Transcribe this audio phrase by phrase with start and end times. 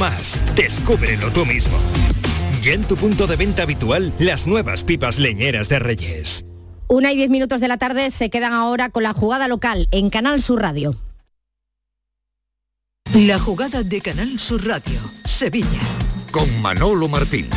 [0.00, 1.76] Más, descúbrelo tú mismo.
[2.62, 6.42] Ya en tu punto de venta habitual, las nuevas pipas leñeras de Reyes.
[6.88, 10.08] Una y diez minutos de la tarde se quedan ahora con la jugada local en
[10.08, 10.96] Canal Sur Radio.
[13.12, 15.82] La jugada de Canal Sur Radio, Sevilla.
[16.32, 17.50] Con Manolo Martín.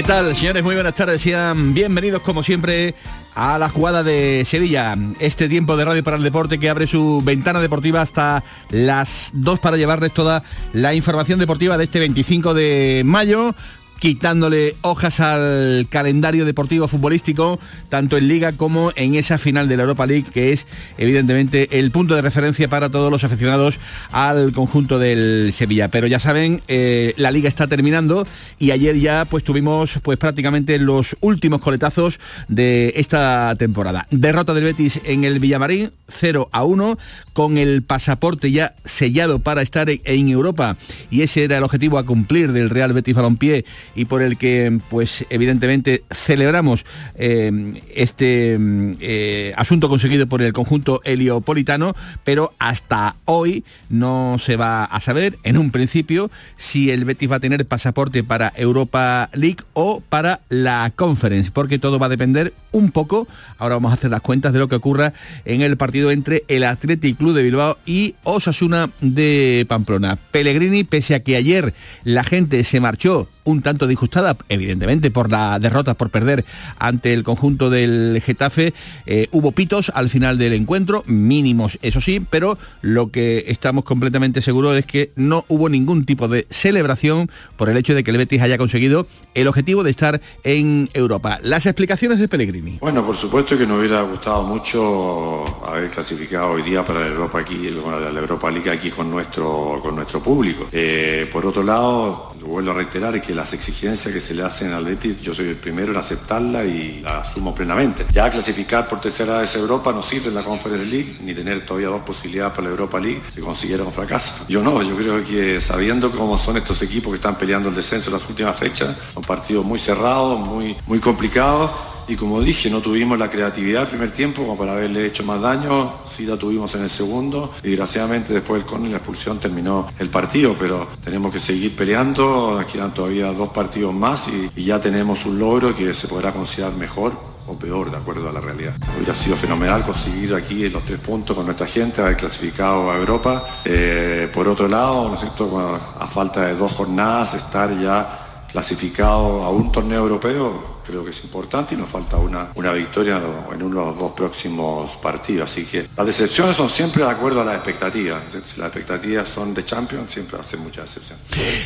[0.00, 0.62] ¿Qué tal, señores?
[0.62, 1.20] Muy buenas tardes.
[1.20, 2.94] Sean bienvenidos, como siempre,
[3.34, 4.96] a la jugada de Sevilla.
[5.18, 9.60] Este tiempo de Radio para el Deporte que abre su ventana deportiva hasta las 2
[9.60, 13.54] para llevarles toda la información deportiva de este 25 de mayo
[14.00, 19.82] quitándole hojas al calendario deportivo futbolístico, tanto en Liga como en esa final de la
[19.82, 20.66] Europa League, que es
[20.96, 23.78] evidentemente el punto de referencia para todos los aficionados
[24.10, 25.88] al conjunto del Sevilla.
[25.88, 28.26] Pero ya saben, eh, la Liga está terminando
[28.58, 34.06] y ayer ya pues tuvimos pues prácticamente los últimos coletazos de esta temporada.
[34.10, 36.98] Derrota del Betis en el Villamarín, 0 a 1,
[37.34, 40.76] con el pasaporte ya sellado para estar en Europa
[41.10, 44.78] y ese era el objetivo a cumplir del Real Betis Balompié y por el que
[44.88, 46.84] pues evidentemente celebramos
[47.16, 54.84] eh, este eh, asunto conseguido por el conjunto heliopolitano, pero hasta hoy no se va
[54.84, 59.64] a saber en un principio si el Betis va a tener pasaporte para Europa League
[59.72, 63.26] o para la Conference, porque todo va a depender un poco,
[63.58, 65.12] ahora vamos a hacer las cuentas de lo que ocurra
[65.44, 70.16] en el partido entre el Athletic Club de Bilbao y Osasuna de Pamplona.
[70.30, 75.58] Pellegrini, pese a que ayer la gente se marchó un tanto disgustada, evidentemente por la
[75.58, 76.44] derrota, por perder
[76.78, 78.72] ante el conjunto del Getafe.
[79.06, 84.42] Eh, hubo pitos al final del encuentro, mínimos, eso sí, pero lo que estamos completamente
[84.42, 88.16] seguros es que no hubo ningún tipo de celebración por el hecho de que el
[88.16, 91.38] Betis haya conseguido el objetivo de estar en Europa.
[91.42, 92.78] Las explicaciones de Pellegrini.
[92.80, 97.40] Bueno, por supuesto que nos hubiera gustado mucho haber clasificado hoy día para la Europa
[97.40, 100.68] aquí, la Europa League aquí con nuestro, con nuestro público.
[100.72, 104.84] Eh, por otro lado, vuelvo a reiterar, que las exigencias que se le hacen al
[104.84, 108.04] Betis, yo soy el primero en aceptarla y la asumo plenamente.
[108.12, 111.88] Ya clasificar por tercera vez Europa no sirve en la Conference League, ni tener todavía
[111.88, 114.34] dos posibilidades para la Europa League, se consiguiera un fracaso.
[114.46, 118.10] Yo no, yo creo que sabiendo cómo son estos equipos que están peleando el descenso
[118.10, 121.70] en las últimas fechas, son partidos muy cerrados, muy, muy complicados
[122.10, 125.40] y como dije, no tuvimos la creatividad el primer tiempo como para haberle hecho más
[125.40, 130.10] daño, sí la tuvimos en el segundo y desgraciadamente después y la expulsión terminó el
[130.10, 134.80] partido, pero tenemos que seguir peleando, nos quedan todavía dos partidos más y, y ya
[134.80, 137.12] tenemos un logro que se podrá considerar mejor
[137.46, 138.74] o peor de acuerdo a la realidad.
[138.96, 143.44] Hubiera sido fenomenal conseguir aquí los tres puntos con nuestra gente, haber clasificado a Europa.
[143.64, 145.78] Eh, por otro lado, ¿no es cierto?
[145.98, 151.24] a falta de dos jornadas, estar ya clasificado a un torneo europeo creo que es
[151.24, 153.20] importante y nos falta una, una victoria
[153.52, 155.50] en uno de los dos próximos partidos.
[155.50, 158.22] Así que las decepciones son siempre de acuerdo a las expectativas.
[158.30, 161.18] Si las expectativas son de Champions, siempre hace mucha decepción.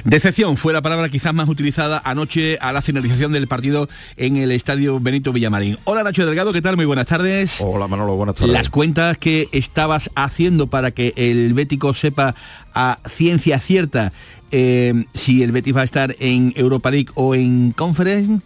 [0.04, 4.50] Decepción fue la palabra quizás más utilizada anoche a la finalización del partido en el
[4.52, 5.78] estadio Benito Villamarín.
[5.84, 6.76] Hola Nacho Delgado, ¿qué tal?
[6.76, 7.60] Muy buenas tardes.
[7.60, 8.52] Hola Manolo, buenas tardes.
[8.52, 12.34] Las cuentas que estabas haciendo para que el Bético sepa
[12.74, 14.12] a ciencia cierta
[14.50, 18.40] eh, si el Betis va a estar en Europa League o en Conference.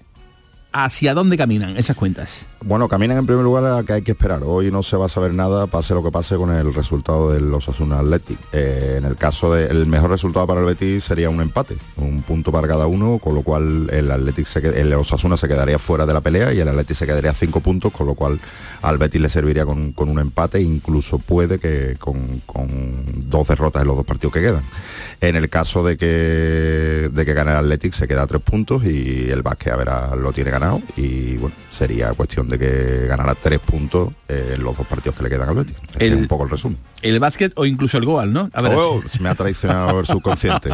[0.72, 2.46] ¿Hacia dónde caminan esas cuentas?
[2.64, 4.42] Bueno, caminan en primer lugar a que hay que esperar.
[4.44, 7.54] Hoy no se va a saber nada, pase lo que pase con el resultado del
[7.54, 8.36] Osasuna Athletic.
[8.52, 12.50] Eh, en el caso del mejor resultado para el Betis sería un empate, un punto
[12.50, 16.12] para cada uno, con lo cual el Athletic se, el Osasuna se quedaría fuera de
[16.12, 18.41] la pelea y el Athletic se quedaría cinco puntos, con lo cual
[18.82, 22.42] al Betis le serviría con, un empate, incluso puede que con,
[23.28, 24.64] dos derrotas en los dos partidos que quedan.
[25.20, 28.84] En el caso de que de que gane el Athletic se queda a tres puntos
[28.84, 33.34] y el Vázquez a ver lo tiene ganado y bueno, sería cuestión de que ganara
[33.34, 35.77] tres puntos en los dos partidos que le quedan al Betis.
[35.97, 36.78] Ese es un poco el resumen.
[37.03, 38.50] El básquet o incluso el Goal, ¿no?
[38.53, 38.72] A ver.
[38.74, 40.71] Oh, me ha traicionado el subconsciente.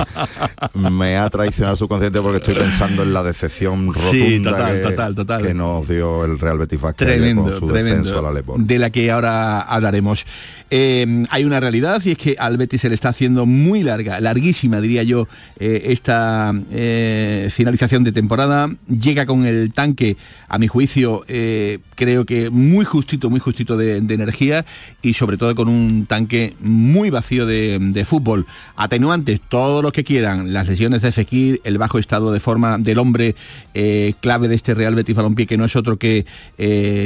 [0.74, 6.24] me ha traicionado el subconsciente porque estoy pensando en la decepción rotunda que, nos dio
[6.24, 10.24] el Real Betis tremendo, con su descenso a la De la que ahora hablaremos.
[10.70, 14.20] Eh, hay una realidad y es que al Betis se le está haciendo muy larga,
[14.20, 15.28] larguísima diría yo,
[15.58, 18.68] eh, esta eh, finalización de temporada.
[18.88, 20.16] Llega con el tanque,
[20.48, 24.64] a mi juicio, eh, creo que muy justito, muy justito de, energía
[25.02, 28.46] y sobre todo con un tanque muy vacío de, fútbol.
[28.76, 32.98] Atenuantes, todos los que quieran, las lesiones de Fekir, el bajo estado de forma del
[32.98, 33.34] hombre
[34.20, 36.26] clave de este Real Betis Balompié, que no es otro que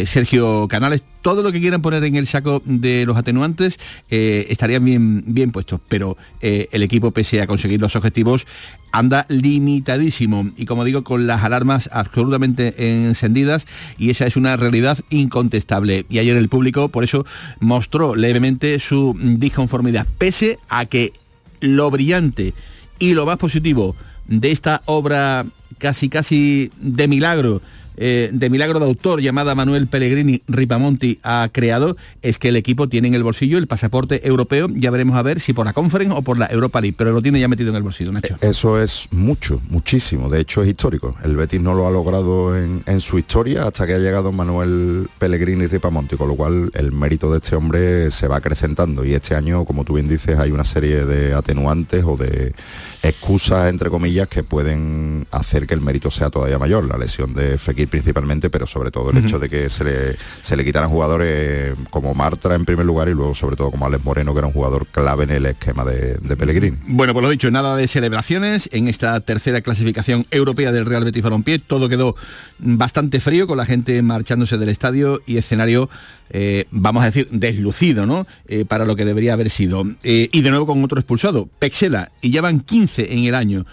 [0.06, 3.78] Sergio Canales, todo lo que quieran poner en el saco de los atenuantes
[4.08, 8.46] estarían bien, bien puestos, pero el equipo, pese a conseguir los objetivos,
[8.92, 10.50] anda limitadísimo.
[10.56, 13.66] Y como digo con las alarmas absolutamente encendidas
[13.98, 16.06] y esa es una realidad incontestable.
[16.08, 17.26] Y ayer el público por eso
[17.60, 20.06] mostró levemente su disconformidad.
[20.16, 21.12] Pese a que
[21.60, 22.54] lo brillante
[22.98, 23.96] y lo más positivo
[24.28, 25.44] de esta obra
[25.76, 27.60] casi casi de milagro
[28.00, 32.88] eh, de milagro de autor llamada Manuel Pellegrini Ripamonti ha creado es que el equipo
[32.88, 34.68] tiene en el bolsillo el pasaporte europeo.
[34.70, 37.20] Ya veremos a ver si por la Conference o por la Europa League, pero lo
[37.22, 38.34] tiene ya metido en el bolsillo, Nacho.
[38.34, 40.28] Eh, eso es mucho, muchísimo.
[40.28, 41.16] De hecho es histórico.
[41.24, 45.66] El Betis no lo ha logrado en, su historia hasta que ha llegado Manuel Pellegrini
[45.66, 49.04] Ripamonti, con lo cual el mérito de este hombre se va acrecentando.
[49.04, 52.54] Y este año, como tú bien dices, hay una serie de atenuantes o de
[53.02, 56.84] excusas, entre comillas, que pueden hacer que el mérito sea todavía mayor.
[56.84, 60.56] La lesión de Fekir principalmente, pero sobre todo el hecho de que se le, se
[60.56, 64.32] le quitaran jugadores como Martra en primer lugar y luego sobre todo como Alex Moreno,
[64.32, 66.76] que era un jugador clave en el esquema de, de Pellegrini.
[66.86, 71.22] Bueno, pues lo dicho, nada de celebraciones en esta tercera clasificación europea del Real Betis
[71.22, 71.58] Balompié.
[71.58, 72.16] Todo quedó
[72.58, 75.88] bastante frío con la gente marchándose del estadio y escenario
[76.30, 78.26] eh, vamos a decir, deslucido, ¿no?
[78.46, 79.84] Eh, para lo que debería haber sido.
[80.02, 83.66] Eh, y de nuevo con otro expulsado, Pexela, y ya van 15 en el año.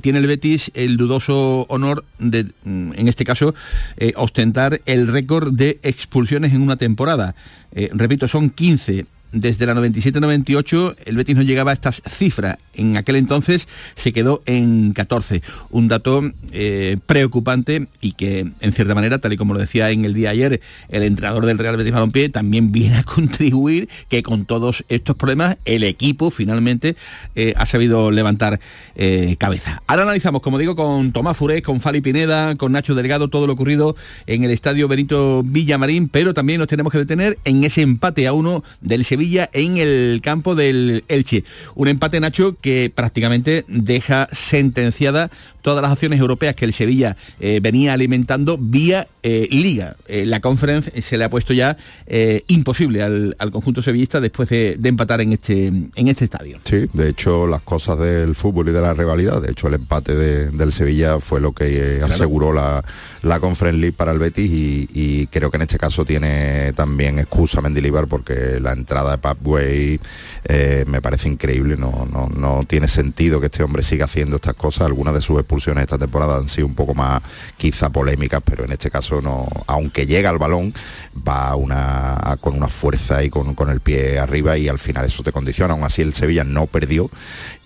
[0.00, 3.54] tiene el Betis el dudoso honor de, mm, en este caso,
[4.14, 7.34] ostentar el récord de expulsiones en una temporada.
[7.92, 12.58] repito, son 15 desde la 97-98 el Betis no llegaba a estas cifras.
[12.74, 15.42] En aquel entonces se quedó en 14.
[15.70, 20.04] Un dato eh, preocupante y que, en cierta manera, tal y como lo decía en
[20.04, 24.44] el día ayer, el entrenador del Real Betis Balompié también viene a contribuir que con
[24.44, 26.96] todos estos problemas el equipo finalmente
[27.34, 28.60] eh, ha sabido levantar
[28.94, 29.82] eh, cabeza.
[29.86, 33.54] Ahora analizamos, como digo, con Tomás Furés, con Fali Pineda, con Nacho Delgado, todo lo
[33.54, 33.96] ocurrido
[34.26, 38.32] en el estadio Benito Villamarín, pero también nos tenemos que detener en ese empate a
[38.32, 39.21] uno del Sevilla
[39.52, 41.44] en el campo del Elche.
[41.74, 45.30] Un empate, Nacho, que prácticamente deja sentenciada
[45.62, 49.96] todas las acciones europeas que el Sevilla eh, venía alimentando vía eh, liga.
[50.08, 51.76] Eh, la conference se le ha puesto ya
[52.48, 56.58] imposible al, conjunto sevillista después de, empatar en este, en este estadio.
[56.64, 60.14] Sí, de hecho las cosas del fútbol y de la rivalidad, de hecho el empate
[60.14, 62.84] del Sevilla fue lo que aseguró la,
[63.22, 67.60] la Conference League para el Betis y, creo que en este caso tiene también excusa
[67.60, 70.00] Mendilibar porque la entrada de Papway
[70.86, 74.86] me parece increíble, no, no, no tiene sentido que este hombre siga haciendo estas cosas,
[74.86, 77.22] algunas de sus expulsiones esta temporada han sido un poco más
[77.56, 80.74] quizá polémicas, pero en este caso no, aunque llega al balón,
[81.16, 85.32] va una, con una fuerza y con, el pie arriba y al final eso te
[85.32, 85.74] condiciona.
[85.74, 87.10] Aún así el Sevilla no perdió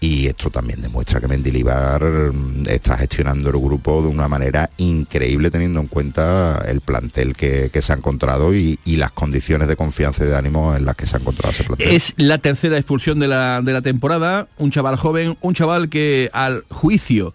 [0.01, 5.51] y esto también demuestra que Mendilibar mm, está gestionando el grupo de una manera increíble
[5.51, 10.29] teniendo en cuenta el plantel que, se ha encontrado y, las condiciones de confianza y
[10.29, 11.36] de ánimo en las que se ha encontrado
[11.79, 16.31] Es la tercera expulsión de la, de la temporada, un chaval joven, un chaval que
[16.33, 17.35] al juicio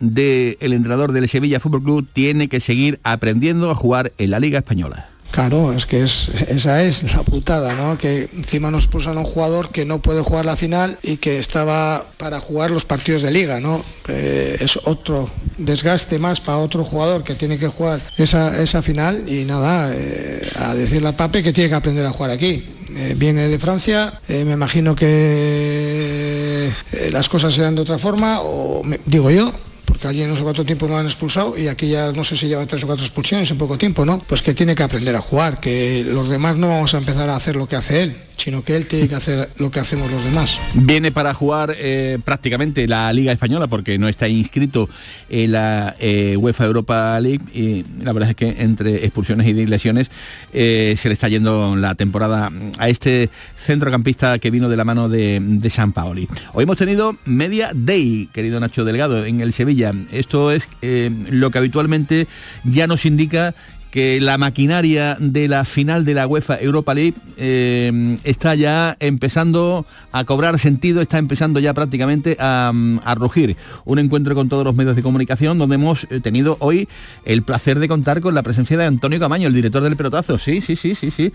[0.00, 4.58] del entrenador del Sevilla Fútbol Club tiene que seguir aprendiendo a jugar en la Liga
[4.58, 5.08] Española.
[5.30, 7.98] Claro, es que es, esa es la putada, ¿no?
[7.98, 11.38] Que encima nos puso a un jugador que no puede jugar la final y que
[11.38, 13.84] estaba para jugar los partidos de liga, ¿no?
[14.08, 15.28] Eh, es otro
[15.58, 20.40] desgaste más para otro jugador que tiene que jugar esa, esa final y nada, eh,
[20.58, 22.64] a decirle a Pape que tiene que aprender a jugar aquí.
[22.94, 26.70] Eh, viene de Francia, me imagino que
[27.10, 29.52] las cosas serán de otra forma, o digo yo,
[29.86, 32.48] porque allí no sé cuánto tiempo lo han expulsado y aquí ya no sé si
[32.48, 34.18] lleva tres o cuatro expulsiones en poco tiempo, ¿no?
[34.18, 37.36] Pues que tiene que aprender a jugar, que los demás no vamos a empezar a
[37.36, 40.22] hacer lo que hace él sino que él tiene que hacer lo que hacemos los
[40.24, 40.58] demás.
[40.74, 44.88] Viene para jugar eh, prácticamente la Liga Española porque no está inscrito
[45.28, 50.10] en la eh, UEFA Europa League y la verdad es que entre expulsiones y lesiones
[50.52, 55.08] eh, se le está yendo la temporada a este centrocampista que vino de la mano
[55.08, 56.28] de, de San Paoli.
[56.52, 59.75] Hoy hemos tenido Media Day, querido Nacho Delgado, en el Sevilla.
[60.10, 62.26] Esto es lo que habitualmente
[62.64, 63.54] ya nos indica
[63.96, 69.86] que la maquinaria de la final de la UEFA Europa League eh, está ya empezando
[70.12, 72.74] a cobrar sentido, está empezando ya prácticamente a,
[73.16, 73.56] rugir.
[73.86, 76.88] Un encuentro con todos los medios de comunicación donde hemos eh, tenido hoy
[77.24, 80.36] el placer de contar con la presencia de Antonio Camaño, el director del pelotazo.
[80.36, 81.32] Sí, sí, sí, sí, sí.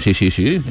[0.00, 0.62] Sí, sí, sí.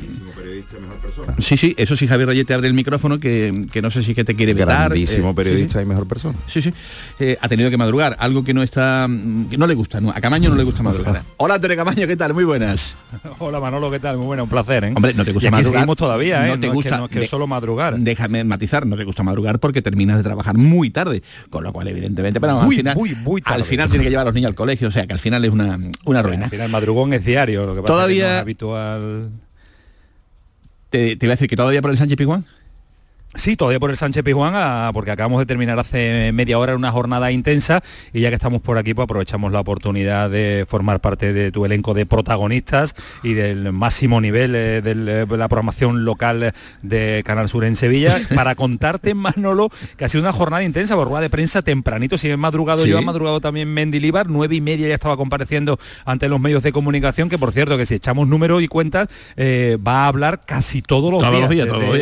[1.38, 4.36] Sí, sí, eso sí, Javier Rayete abre el micrófono, que, no sé si que te
[4.36, 4.66] quiere ver.
[4.66, 6.40] Grandísimo eh, periodista y mejor persona.
[6.48, 6.74] Sí, sí.
[7.40, 9.08] ha tenido que madrugar, algo que no está,
[9.52, 11.27] que no le gusta, a Camaño no le gusta madrugar.
[11.36, 12.34] Hola Tere Camaño, ¿qué tal?
[12.34, 12.96] Muy buenas.
[13.40, 14.18] Hola Manolo, ¿qué tal?
[14.18, 14.94] Muy buena, un placer, ¿eh?
[14.96, 15.80] Hombre, no te gusta y aquí madrugar.
[15.82, 16.50] seguimos todavía, ¿eh?
[16.50, 16.90] No te gusta.
[16.90, 17.96] que, no es que de- solo madrugar.
[18.00, 21.90] Déjame matizar, no te gusta madrugar porque terminas de trabajar muy tarde, con lo cual
[21.90, 23.56] evidentemente, pero Muy, al final, muy, muy tarde.
[23.58, 25.46] al final tiene que llevar a los niños al colegio, o sea que al final
[25.46, 26.46] es una, una O sea, ruina.
[26.46, 29.30] Al final madrugón es diario, lo que pasa Todavía- es que no es habitual.
[30.90, 32.46] Te, te voy a decir que todavía por el Sánchez Pizjuán.
[33.38, 36.92] Sí, todavía por el Sánchez Pizjuán, ah, porque acabamos de terminar hace media hora una
[36.92, 41.34] jornada intensa y ya que estamos por aquí, pues aprovechamos la oportunidad de formar parte
[41.34, 46.52] de tu elenco de protagonistas y del máximo nivel eh, eh, de la programación local
[46.82, 51.08] de Canal Sur en Sevilla para contarte, Manolo, que ha sido una jornada intensa por
[51.08, 52.90] rueda de prensa tempranito, si he madrugado Sí.
[52.90, 56.72] yo, ha madrugado también Mendilibar, nueve y media ya estaba compareciendo ante los medios de
[56.72, 60.82] comunicación, que por cierto, que si echamos números y cuentas, eh, va a hablar casi
[60.82, 61.42] todos los Todos días.
[61.44, 61.94] los días, todos los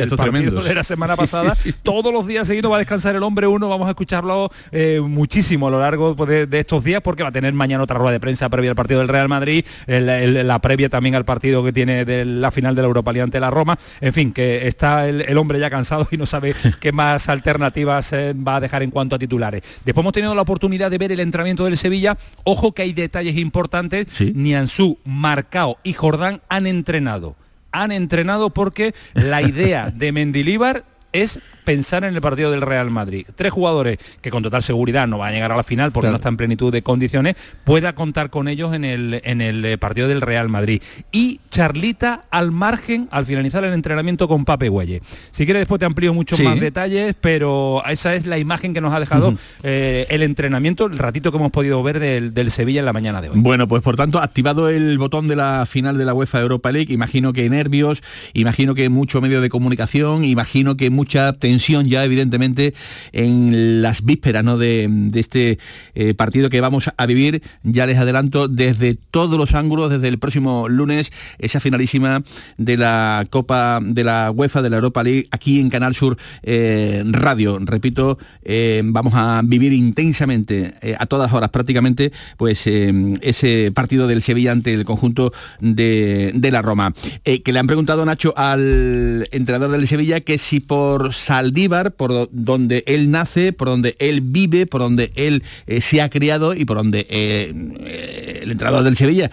[0.42, 3.48] días, de la semana Sí, pasada, todos los días seguidos va a descansar el hombre
[3.48, 7.24] uno, vamos a escucharlo eh, muchísimo a lo largo pues, de, de estos días porque
[7.24, 10.10] va a tener mañana otra rueda de prensa previa al partido del Real Madrid, el-
[10.10, 13.24] el- la previa también al partido que tiene de la final de la Europa League
[13.24, 16.54] ante la Roma, en fin, que está el, el hombre ya cansado y no sabe
[16.80, 19.62] qué más alternativas eh, va a dejar en cuanto a titulares.
[19.84, 23.38] Después hemos tenido la oportunidad de ver el entrenamiento del Sevilla, ojo que hay detalles
[23.38, 24.32] importantes, Sí.
[24.36, 27.36] Nianzú, Marcao y Jordán han entrenado.
[27.72, 30.84] Han entrenado porque la idea de Mendilíbar
[31.22, 33.26] es pensar en el partido del Real Madrid.
[33.36, 36.14] Tres jugadores que con total seguridad no van a llegar a la final porque Claro.
[36.14, 39.78] no están en plenitud de condiciones, pueda contar con ellos en el, en el eh,
[39.78, 40.82] partido del Real Madrid.
[41.12, 45.02] Y Charlita al margen al finalizar el entrenamiento con Pape Güelle.
[45.32, 46.44] Si quieres después te amplío muchos Sí.
[46.44, 50.98] más detalles, pero esa es la imagen que nos ha dejado eh, el entrenamiento, el
[51.00, 53.40] ratito que hemos podido ver del, del Sevilla en la mañana de hoy.
[53.40, 56.94] Bueno, pues por tanto, activado el botón de la final de la UEFA Europa League,
[56.94, 58.04] imagino que nervios,
[58.34, 62.74] imagino que mucho medio de comunicación, imagino que mucha tensión ya, evidentemente,
[63.12, 64.58] en las vísperas ¿no?
[64.58, 65.58] de, este
[65.94, 70.20] eh, partido que vamos a vivir, ya les adelanto, desde todos los ángulos, desde el
[70.20, 72.24] próximo lunes, esa finalísima
[72.58, 77.04] de la Copa de la UEFA de la Europa League, aquí en Canal Sur eh,
[77.06, 77.58] Radio.
[77.60, 84.52] Repito, eh, vamos a vivir intensamente, a todas horas prácticamente, pues ese partido del Sevilla
[84.52, 86.94] ante el conjunto de, de la Roma.
[87.24, 91.14] Que le han preguntado Nacho al entrenador del Sevilla que si por
[91.46, 96.02] Saldívar, por do- donde él nace, por donde él vive, por donde él eh, se
[96.02, 99.30] ha criado y por donde eh, eh, el entrenador del Sevilla,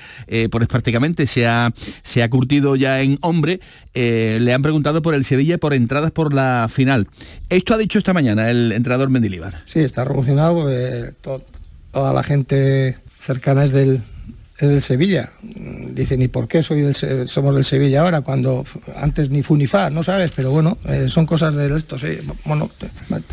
[0.50, 3.60] pues prácticamente se ha, se ha curtido ya en hombre,
[3.94, 7.08] le han preguntado por el Sevilla por entradas por la final.
[7.50, 9.62] Esto ha dicho esta mañana el entrenador Mendilibar.
[9.66, 10.66] Sí, está revolucionado
[11.92, 14.00] toda la gente cercana es del,
[14.66, 15.30] es del Sevilla.
[15.42, 18.20] Dicen, ¿y por qué soy del somos del Sevilla ahora?
[18.22, 18.64] Cuando
[18.96, 22.18] antes ni fu ni fa, no sabes, pero bueno, eh, son cosas de esto, sí.
[22.44, 22.70] Bueno,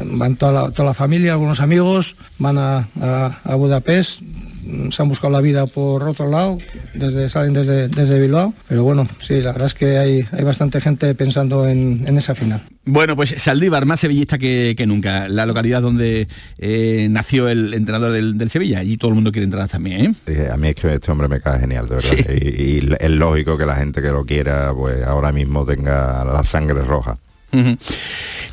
[0.06, 5.02] van toda la, toda la familia, algunos amigos, van a, a- a Budapest, mm, se
[5.02, 6.58] han buscado la vida por otro lado,
[6.94, 10.82] desde, salen desde, desde Bilbao, pero bueno, sí, la verdad es que hay, hay bastante
[10.82, 12.62] gente pensando en, en esa final.
[12.92, 16.28] Bueno, pues Saldívar, más sevillista que, que nunca, la localidad donde
[16.58, 20.50] eh, nació el entrenador del, del Sevilla, y todo el mundo quiere entrar también, ¿eh?
[20.52, 22.12] A mí es que este hombre me cae genial, de verdad.
[22.42, 26.44] Y, y es lógico que la gente que lo quiera, pues ahora mismo tenga la
[26.44, 27.18] sangre roja.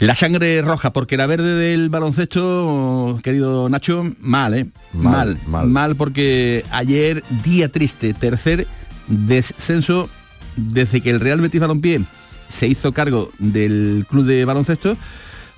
[0.01, 4.67] La sangre roja, porque la verde del baloncesto, querido Nacho, mal, ¿eh?
[4.93, 5.97] Mal, mal, mal.
[5.97, 8.67] porque ayer, día triste, tercer
[9.07, 10.11] descenso
[10.57, 12.03] desde que el Real Betis Balompié
[12.49, 14.97] se hizo cargo del club de baloncesto,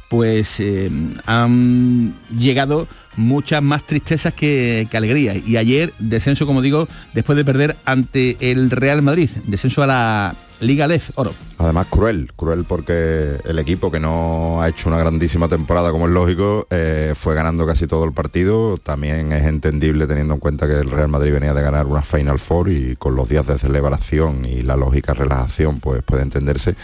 [0.09, 0.90] pues eh,
[1.26, 5.47] han llegado muchas más tristezas que, que alegrías.
[5.47, 10.35] Y ayer, descenso, como digo, después de perder ante el Real Madrid, descenso a la
[10.61, 11.35] Liga Lef Oro.
[11.59, 16.12] Además cruel, cruel porque el equipo que no ha hecho una grandísima temporada como es
[16.12, 18.79] lógico, eh, fue ganando casi todo el partido.
[18.79, 22.38] También es entendible teniendo en cuenta que el Real Madrid venía de ganar una Final
[22.38, 26.77] Four y con los días de celebración y la lógica relajación pues puede entenderse.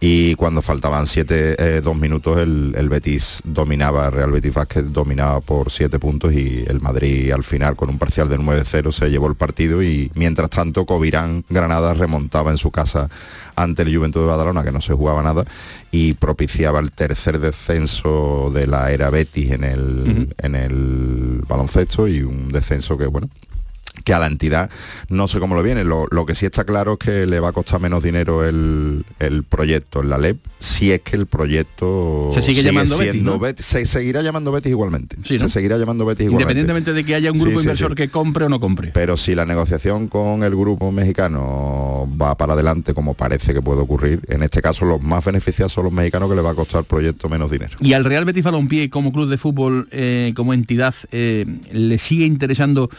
[0.00, 5.40] Y cuando faltaban siete, eh, dos minutos el, el Betis dominaba, Real Betis Vázquez dominaba
[5.40, 9.26] por siete puntos y el Madrid al final con un parcial de 9-0 se llevó
[9.26, 13.10] el partido y mientras tanto Covirán Granada remontaba en su casa
[13.56, 15.44] ante el Juventud de Badalona, que no se jugaba nada,
[15.90, 22.22] y propiciaba el tercer descenso de la era Betis en el, en el baloncesto y
[22.22, 23.28] un descenso que, bueno,
[24.04, 24.70] que a la entidad
[25.08, 25.84] no sé cómo lo viene.
[25.84, 29.04] Lo, lo que sí está claro es que le va a costar menos dinero el,
[29.18, 33.32] el proyecto en la LEP, si es que el proyecto Se sigue llamando Betis, siendo
[33.32, 33.38] ¿no?
[33.38, 33.66] Betis.
[33.66, 35.16] Se seguirá llamando Betis igualmente.
[35.24, 35.40] Sí, ¿no?
[35.40, 36.52] Se seguirá llamando Betis igualmente.
[36.52, 38.90] Independientemente de que haya un grupo sí, inversor que compre o no compre.
[38.92, 43.80] Pero si la negociación con el grupo mexicano va para adelante, como parece que puede
[43.80, 46.80] ocurrir, en este caso los más beneficiados son los mexicanos que le va a costar
[46.80, 47.76] el proyecto menos dinero.
[47.80, 52.24] Y al Real Betis Balompié como club de fútbol, eh, como entidad, eh, ¿le sigue
[52.26, 52.90] interesando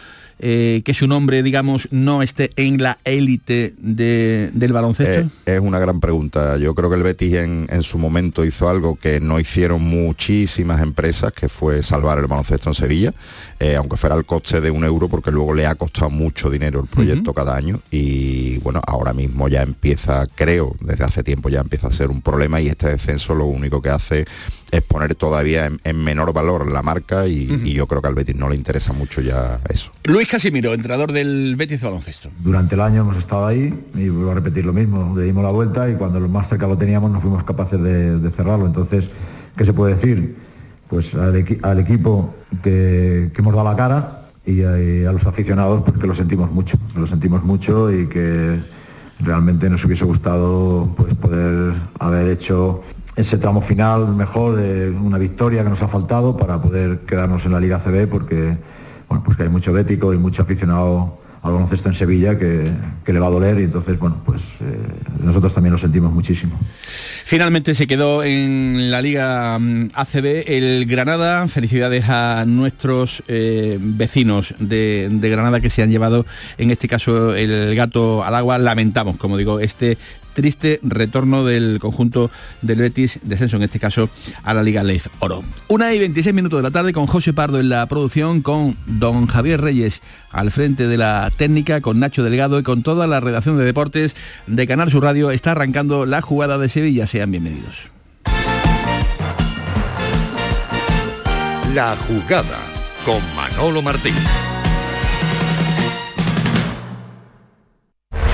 [0.46, 5.30] eh, que su nombre, digamos, no esté en la élite de- del baloncesto?
[5.46, 6.58] Eh, es una gran pregunta.
[6.58, 10.82] Yo creo que el Betis en, en su momento hizo algo que no hicieron muchísimas
[10.82, 13.14] empresas, que fue salvar el baloncesto en Sevilla,
[13.60, 16.82] eh, aunque fuera al coste de un euro, porque luego le ha costado mucho dinero
[16.82, 17.80] el proyecto cada año.
[17.90, 22.22] Y bueno, ahora mismo ya empieza, creo, desde hace tiempo ya empieza a ser un
[22.22, 24.26] problema y este descenso lo único que hace
[24.74, 28.16] es poner todavía en, en menor valor la marca y, y yo creo que al
[28.16, 29.92] Betis no le interesa mucho ya eso.
[30.06, 32.30] Luis Casimiro, entrenador del Betis baloncesto.
[32.40, 35.52] Durante el año hemos estado ahí y vuelvo a repetir lo mismo, le dimos la
[35.52, 38.66] vuelta y cuando lo más cerca lo teníamos no fuimos capaces de, de cerrarlo.
[38.66, 39.06] Entonces,
[39.56, 40.36] ¿qué se puede decir?
[40.90, 45.12] Pues al, equi- al equipo que, que hemos dado la cara y a, y a
[45.12, 48.60] los aficionados porque lo sentimos mucho, lo sentimos mucho y que
[49.20, 52.84] realmente nos hubiese gustado pues poder haber hecho
[53.16, 57.52] ese tramo final mejor, de una victoria que nos ha faltado para poder quedarnos en
[57.52, 58.58] la Liga CB porque
[59.08, 62.72] bueno, pues hay mucho bético y mucho aficionado al baloncesto en Sevilla que,
[63.06, 64.78] que le va a doler y entonces bueno pues eh,
[65.22, 66.58] nosotros también lo sentimos muchísimo.
[67.26, 71.48] Finalmente se quedó en la Liga mm, ACB el Granada.
[71.48, 76.26] Felicidades a nuestros eh, vecinos de, de Granada que se han llevado,
[76.58, 78.58] en este caso, el gato al agua.
[78.58, 79.98] Lamentamos, como digo, este
[80.34, 84.10] triste retorno del conjunto del Betis, descenso en este caso
[84.44, 85.44] a la Liga Leif Oro.
[85.68, 89.28] Una y 26 minutos de la tarde con José Pardo en la producción, con don
[89.28, 93.58] Javier Reyes al frente de la técnica, con Nacho Delgado y con toda la redacción
[93.58, 94.16] de deportes
[94.48, 95.32] de Canal Sur Radio.
[95.32, 97.08] Está arrancando la jugada de Sevilla.
[97.08, 97.90] Sean bienvenidos.
[101.74, 102.60] La jugada
[103.06, 104.14] con Manolo Martín.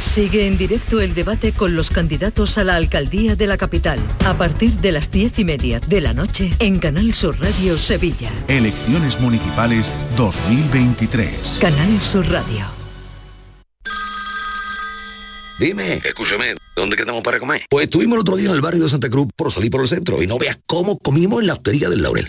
[0.00, 4.36] Sigue en directo el debate con los candidatos a la alcaldía de la capital, a
[4.36, 8.30] partir de las diez y media de la noche en Canal Sur Radio Sevilla.
[8.48, 11.58] Elecciones Municipales 2023.
[11.60, 12.66] Canal Sur Radio.
[15.58, 17.62] Dime, escúchame, ¿dónde quedamos para comer?
[17.70, 19.88] Pues estuvimos el otro día en el barrio de Santa Cruz por salir por el
[19.88, 22.28] centro y no veas cómo comimos en la hostería del Laurel.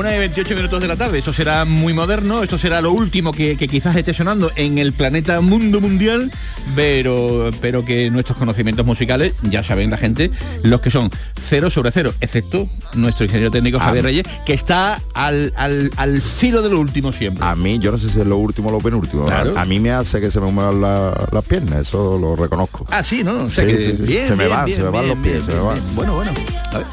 [0.00, 3.32] Una y 28 minutos de la tarde, esto será muy moderno, esto será lo último
[3.32, 6.32] que, que quizás esté sonando en el planeta mundo mundial,
[6.74, 10.30] pero, pero que nuestros conocimientos musicales, ya saben la gente,
[10.62, 13.84] los que son cero sobre cero, excepto nuestro ingeniero técnico Ah.
[13.84, 17.44] Javier Reyes, que está al, al- al filo de lo último siempre.
[17.44, 19.26] A mí, yo no sé si es lo último o lo penúltimo.
[19.26, 19.52] Claro.
[19.54, 22.86] A, a mí me hace que se me muevan la- las piernas, eso lo reconozco.
[22.90, 23.38] Ah, sí, ¿no?
[23.44, 24.02] O sea Sí, que sí, sí.
[24.04, 25.78] bien, se me van, se me van los pies, se me van.
[25.94, 26.30] Bueno, bueno.
[26.72, 26.86] A ver.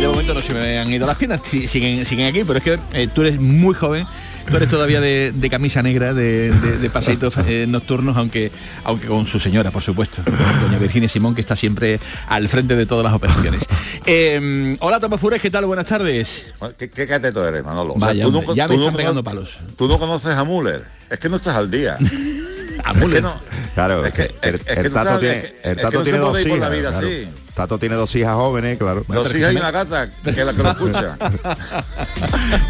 [0.00, 2.78] De momento no se me han ido las piernas, siguen, siguen aquí, pero es que
[2.94, 4.06] eh, tú eres muy joven,
[4.48, 8.50] tú eres todavía de, de camisa negra, de, de, de paseitos eh, nocturnos, aunque,
[8.84, 10.22] aunque con su señora, por supuesto,
[10.62, 13.62] doña Virginia Simón, que está siempre al frente de todas las operaciones.
[14.06, 15.66] Eh, hola, Tamafures, ¿qué tal?
[15.66, 16.46] Buenas tardes.
[16.78, 17.94] ¿Qué, qué cateto eres, Manolo?
[17.96, 19.58] Vaya, hombre, ya me tú están no pegando palos.
[19.76, 20.84] Tú no conoces a Müller.
[21.10, 21.96] Es que no estás al día.
[22.82, 23.34] a Es que no,
[23.74, 25.76] Claro, Es que- el, es que el tú Tato sabes, tiene, es que- el es
[25.76, 26.78] que Tato no se tiene dos puede ir por la hijas.
[26.80, 27.06] vida claro.
[27.08, 27.28] así.
[27.54, 29.04] Tato tiene dos hijas jóvenes, claro.
[29.08, 31.16] Dos hijas y una gata, que es la que lo escucha.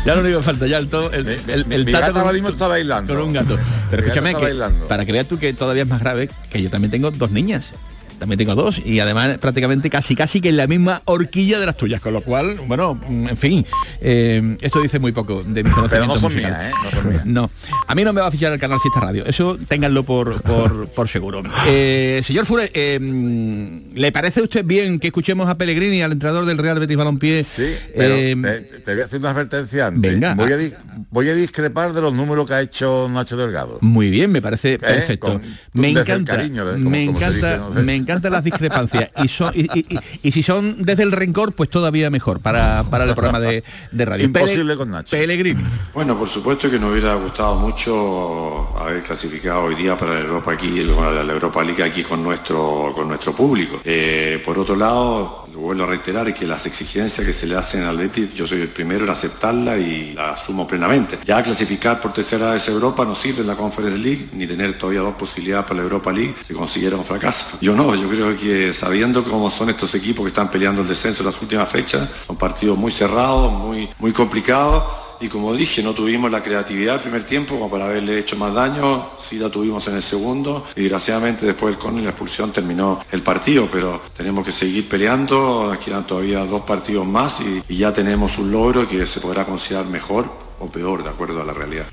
[0.05, 2.21] Ya no le iba falta ya el, to- el, el, el mi tato gata con-
[2.23, 3.15] ahora mismo está bailando.
[3.15, 3.59] Con un gato.
[3.91, 6.71] Pero Mi escúchame, que, para que veas tú que todavía es más grave, que yo
[6.71, 7.73] también tengo dos niñas.
[8.21, 11.77] También tengo dos y además prácticamente casi casi que en la misma horquilla de las
[11.77, 13.67] tuyas, con lo cual, bueno, mm, en fin,
[14.01, 16.53] eh, esto dice muy poco de mi Pero no conocimiento son musical.
[16.53, 16.73] mías, ¿eh?
[16.85, 17.27] No son mías.
[17.27, 17.51] No,
[17.89, 20.87] a mí no me va a fichar el canal Fiesta Radio, eso ténganlo por, por,
[20.89, 21.43] por seguro.
[21.67, 26.45] Eh, señor Fure, mm, ¿le parece a usted bien que escuchemos a Pellegrini, al entrenador
[26.47, 27.43] del Real Betis Balompié?
[27.43, 27.65] Sí,
[27.97, 30.13] pero te, te voy a hacer una advertencia antes.
[30.13, 30.35] Venga.
[30.35, 30.73] Voy a, di-
[31.11, 33.79] voy a discrepar de los números que ha hecho Nacho Delgado.
[33.81, 35.29] Muy bien, me parece perfecto.
[35.33, 37.83] Con- me encanta, cariño, de- como- me como encanta, dice, no sé.
[37.83, 41.53] me encantan las discrepancias y, son- y, y- y- y si son desde el rencor,
[41.53, 44.25] pues todavía mejor para, para el programa de, de radio.
[44.25, 45.17] Imposible Pele- con Nacho.
[45.17, 45.63] Pellegrini.
[45.95, 50.53] Bueno, por supuesto que nos hubiera gustado mucho haber clasificado hoy día para la Europa
[50.53, 53.81] aquí, la Europa League aquí con nuestro, con nuestro público.
[53.85, 57.97] Eh, por otro lado, vuelvo a reiterar que las exigencias que se le hacen al
[57.97, 61.19] Betis, yo soy el primero en aceptarla y la asumo plenamente.
[61.25, 65.01] Ya clasificar por tercera vez Europa no sirve en la Conference League, ni tener todavía
[65.01, 67.59] dos posibilidades para la Europa League se considera un fracaso.
[67.61, 71.23] Yo no, yo creo que sabiendo cómo son estos equipos que están peleando el descenso
[71.23, 74.85] en las últimas fechas, son partidos muy cerrados, muy, muy complicados.
[75.21, 78.55] Y como dije, no tuvimos la creatividad el primer tiempo como para haberle hecho más
[78.55, 80.67] daño, sí la tuvimos en el segundo.
[80.75, 84.89] Y desgraciadamente después del córner y la expulsión terminó el partido, pero tenemos que seguir
[84.89, 89.45] peleando, nos quedan todavía dos partidos más y ya tenemos un logro que se podrá
[89.45, 91.87] considerar mejor o peor de acuerdo a la realidad.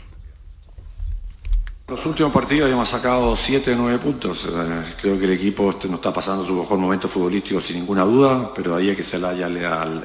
[1.90, 4.46] Los últimos partidos hemos sacado 7 de 9 puntos.
[5.02, 8.52] Creo que el equipo este no está pasando su mejor momento futbolístico sin ninguna duda,
[8.54, 9.48] pero ahí es que se le haya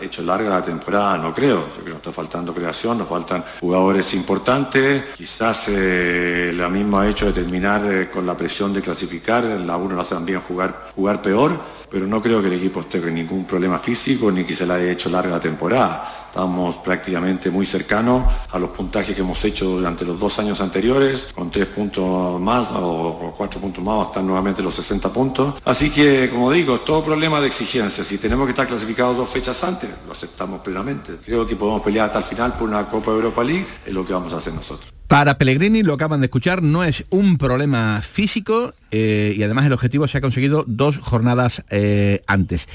[0.01, 1.67] hecho larga la temporada, no creo.
[1.73, 5.07] Creo que nos está faltando creación, nos faltan jugadores importantes.
[5.17, 9.97] Quizás eh, la misma hecho de terminar eh, con la presión de clasificar, la uno
[9.97, 11.59] nos hace también jugar, jugar peor,
[11.93, 14.73] pero no creo que el equipo esté con ningún problema físico ni que se le
[14.73, 16.27] haya hecho larga la temporada.
[16.29, 21.29] Estamos prácticamente muy cercanos a los puntajes que hemos hecho durante los dos años anteriores,
[21.35, 25.55] con tres puntos más o, cuatro puntos más, están nuevamente los 60 puntos.
[25.67, 28.03] Así que, como digo, todo problema de exigencia.
[28.03, 31.19] Si tenemos que estar clasificados dos fechas antes, lo aceptamos plenamente.
[31.23, 34.15] Creo que podemos pelear hasta el final por una Copa Europa League, es lo que
[34.15, 34.91] vamos a hacer nosotros.
[35.13, 39.75] Para Pellegrini, lo acaban de escuchar, no es un problema físico eh, y además el
[39.75, 41.82] objetivo se ha conseguido dos jornadas eh,
[42.27, 42.69] antes.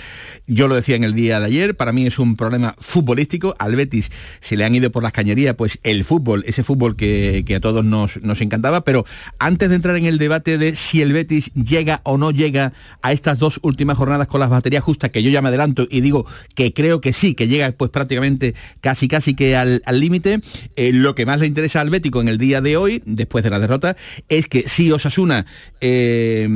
[0.48, 3.56] Yo lo decía en el día de ayer, para mí es un problema futbolístico.
[3.60, 7.44] Al Betis se le han ido por las cañerías, pues el fútbol, ese fútbol que,
[7.56, 8.84] a todos nos, encantaba.
[8.84, 9.06] Pero
[9.40, 13.12] antes de entrar en el debate de si el Betis llega o no llega a
[13.12, 16.26] estas dos últimas jornadas con las baterías justas, que yo ya me adelanto y digo
[16.56, 20.42] que creo que sí, que llega pues prácticamente casi casi que al al límite,
[20.76, 23.50] eh, lo que más le interesa al Bético en el día de hoy, después de
[23.50, 23.96] la derrota,
[24.30, 25.46] es que si Osasuna
[25.82, 26.48] eh,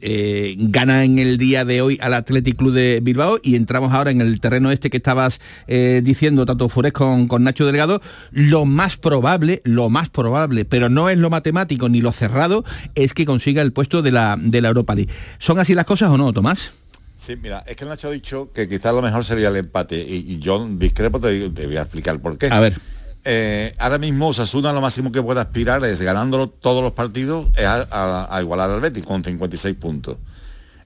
[0.00, 4.10] eh, gana en el día de hoy al Athletic Club de Bilbao y entramos ahora
[4.10, 8.00] en el terreno este que estabas eh, diciendo tanto Fures con, con Nacho Delgado,
[8.32, 13.14] lo más probable, lo más probable, pero no es lo matemático ni lo cerrado, es
[13.14, 15.12] que consiga el puesto de la, de la Europa League.
[15.38, 16.72] ¿Son así las cosas o no, Tomás?
[17.16, 20.32] Sí, mira, es que Nacho ha dicho que quizás lo mejor sería el empate y,
[20.34, 22.48] y yo discrepo, te, te voy a explicar por qué.
[22.50, 22.78] A ver.
[23.26, 27.64] Eh, ahora mismo Osasuna lo máximo que puede aspirar es ganándolo todos los partidos es
[27.64, 30.18] a, a- a igualar al Betis con 56 puntos.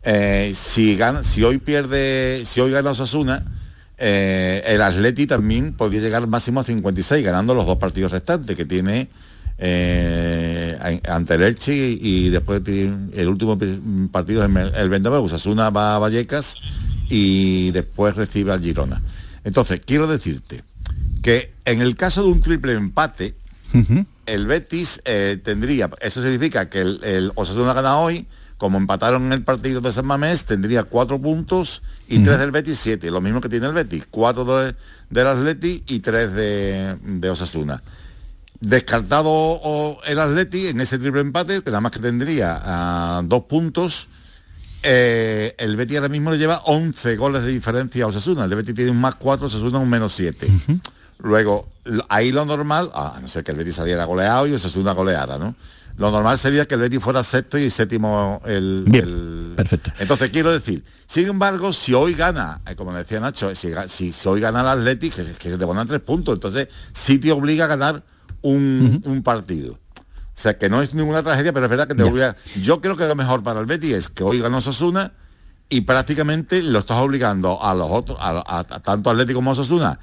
[0.02, 3.44] Eh, si, gana, si hoy pierde, si hoy gana Osasuna,
[3.98, 8.64] eh, el Atleti también podría llegar máximo a 56 ganando los dos partidos restantes que
[8.64, 9.08] tiene
[9.58, 13.58] eh, ante el Elche y, después el último
[14.10, 15.24] partido es el, Bernabéu.
[15.24, 16.54] Osasuna va a Vallecas
[17.08, 19.02] y después recibe al Girona.
[19.44, 20.62] Entonces, quiero decirte
[21.22, 23.34] que en el caso de un triple empate,
[24.26, 28.26] el Betis eh, tendría, eso significa que el, el Osasuna gana hoy,
[28.56, 32.78] como empataron en el partido de San Mamés, tendría cuatro puntos y tres del Betis,
[32.78, 34.74] siete, lo mismo que tiene el Betis, cuatro de-
[35.10, 37.82] del Atleti y tres de, de Osasuna.
[38.60, 43.44] Descartado o- el Atleti en ese triple empate, que nada más que tendría ah, dos
[43.44, 44.08] puntos,
[44.82, 48.44] eh, el Betis ahora mismo le lleva 11 goles de diferencia a Osasuna.
[48.44, 50.48] El Betis tiene un más 4, Osasuna un menos 7.
[51.18, 51.68] Luego,
[52.08, 55.54] ahí lo normal, a no ser que el Betis saliera goleado y Osasuna goleada, ¿no?
[55.96, 58.84] Lo normal sería que el Betis fuera sexto y séptimo el...
[58.92, 59.90] el- Perfecto.
[59.98, 64.12] Entonces quiero decir, sin embargo, si hoy gana, eh, como decía Nacho, si, ga- si-
[64.12, 67.32] si hoy gana el Atleti, que, que se te ponen tres puntos, entonces sí te
[67.32, 68.04] obliga a ganar
[68.42, 69.72] un, un partido.
[69.72, 72.36] O sea, que no es ninguna tragedia, pero es verdad que te obliga.
[72.62, 75.10] Yo creo que lo mejor para el Betis es que hoy ganó Osasuna
[75.68, 79.98] y prácticamente lo estás obligando a los otros, a, a- a tanto Atlético como Osasuna,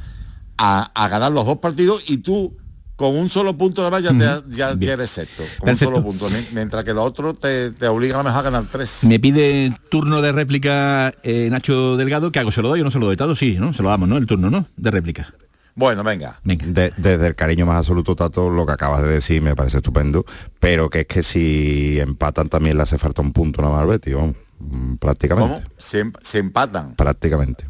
[0.58, 2.56] a, a ganar los dos partidos y tú
[2.96, 5.44] con un solo punto de valla ya, ya eres sexto.
[5.60, 5.90] Con Perfecto.
[5.90, 6.30] un solo punto.
[6.30, 9.00] mien- Mientras que los otros te, te obligan a lo mejor a ganar tres.
[9.04, 12.54] Me pide turno de réplica eh, Nacho Delgado, ¿qué hago?
[12.54, 13.18] ¿Se lo doy o no se lo doy?
[13.18, 13.74] Tato, sí, ¿no?
[13.74, 14.16] Se lo damos, ¿no?
[14.16, 14.66] El turno, ¿no?
[14.78, 15.34] De réplica.
[15.78, 16.40] Bueno, venga.
[16.46, 20.26] De- desde el cariño más absoluto, Tato, lo que acabas de decir me parece estupendo,
[20.62, 23.90] pero que es que si empatan también le hace falta un punto nada más al
[23.90, 24.38] Betis, vamos.
[24.60, 25.54] mm, prácticamente.
[25.56, 25.68] ¿Cómo?
[25.78, 26.96] Se, em- se empatan.
[26.96, 27.66] Prácticamente.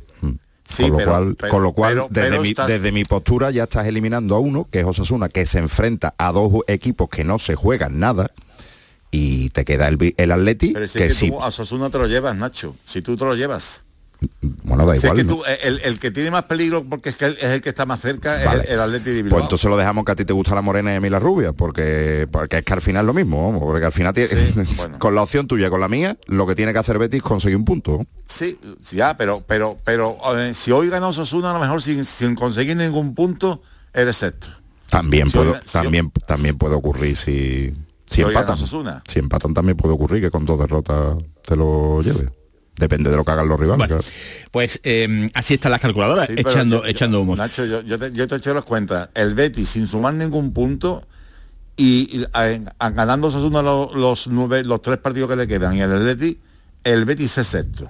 [0.67, 3.03] Sí, con lo pero- cual, pero- con lo cual pero- desde, mi, estás- desde mi
[3.05, 7.07] postura ya estás eliminando a uno, que es Osasuna, que se enfrenta a dos equipos
[7.09, 8.31] que no se juegan nada,
[9.11, 11.89] y te queda el, el Atleti, Pero si que es que sí, tú a Osasuna
[11.89, 12.75] te lo llevas, Nacho.
[12.83, 13.83] Si tú te lo llevas.
[14.85, 15.17] Bueno, da Si es igual.
[15.17, 15.35] que ¿no?
[15.35, 17.69] tú, eh, el, el que tiene más peligro porque es, que él- es el que
[17.69, 18.63] está más cerca Vale.
[18.63, 19.31] es el, el Atleti de Bilbao.
[19.39, 21.19] Pues entonces lo dejamos que a ti te gusta la morena y a mí la
[21.19, 24.13] rubia, porque, porque es que al final es lo mismo, porque al final
[24.99, 27.57] con la opción tuya con la mía, lo que tiene que hacer Betis es conseguir
[27.57, 28.05] un punto.
[28.27, 28.57] Sí,
[28.91, 32.75] ya, pero pero pero eh, si hoy gana Osasuna a lo mejor sin, sin conseguir
[32.77, 33.61] ningún punto
[33.93, 34.47] eres sexto.
[34.89, 37.73] También, Si puedo- hoy- si también, también puede ocurrir si,
[38.07, 38.57] si, Si empatan.
[39.07, 42.29] Si empatan también puede ocurrir que con dos derrotas te lo lleve.
[42.77, 43.87] Depende de lo que hagan los rivales.
[43.87, 44.03] claro.
[44.51, 47.35] Pues eh, así están las calculadoras, Sí, echando, yo- echando humo.
[47.35, 49.09] Nacho, yo, yo te, yo te he hecho las cuentas.
[49.15, 51.07] El Betis sin sumar ningún punto
[51.77, 52.25] y, y,
[52.93, 56.37] ganando los, los nueve, los tres partidos que le quedan y el Betis,
[56.83, 57.89] el Betis es sexto.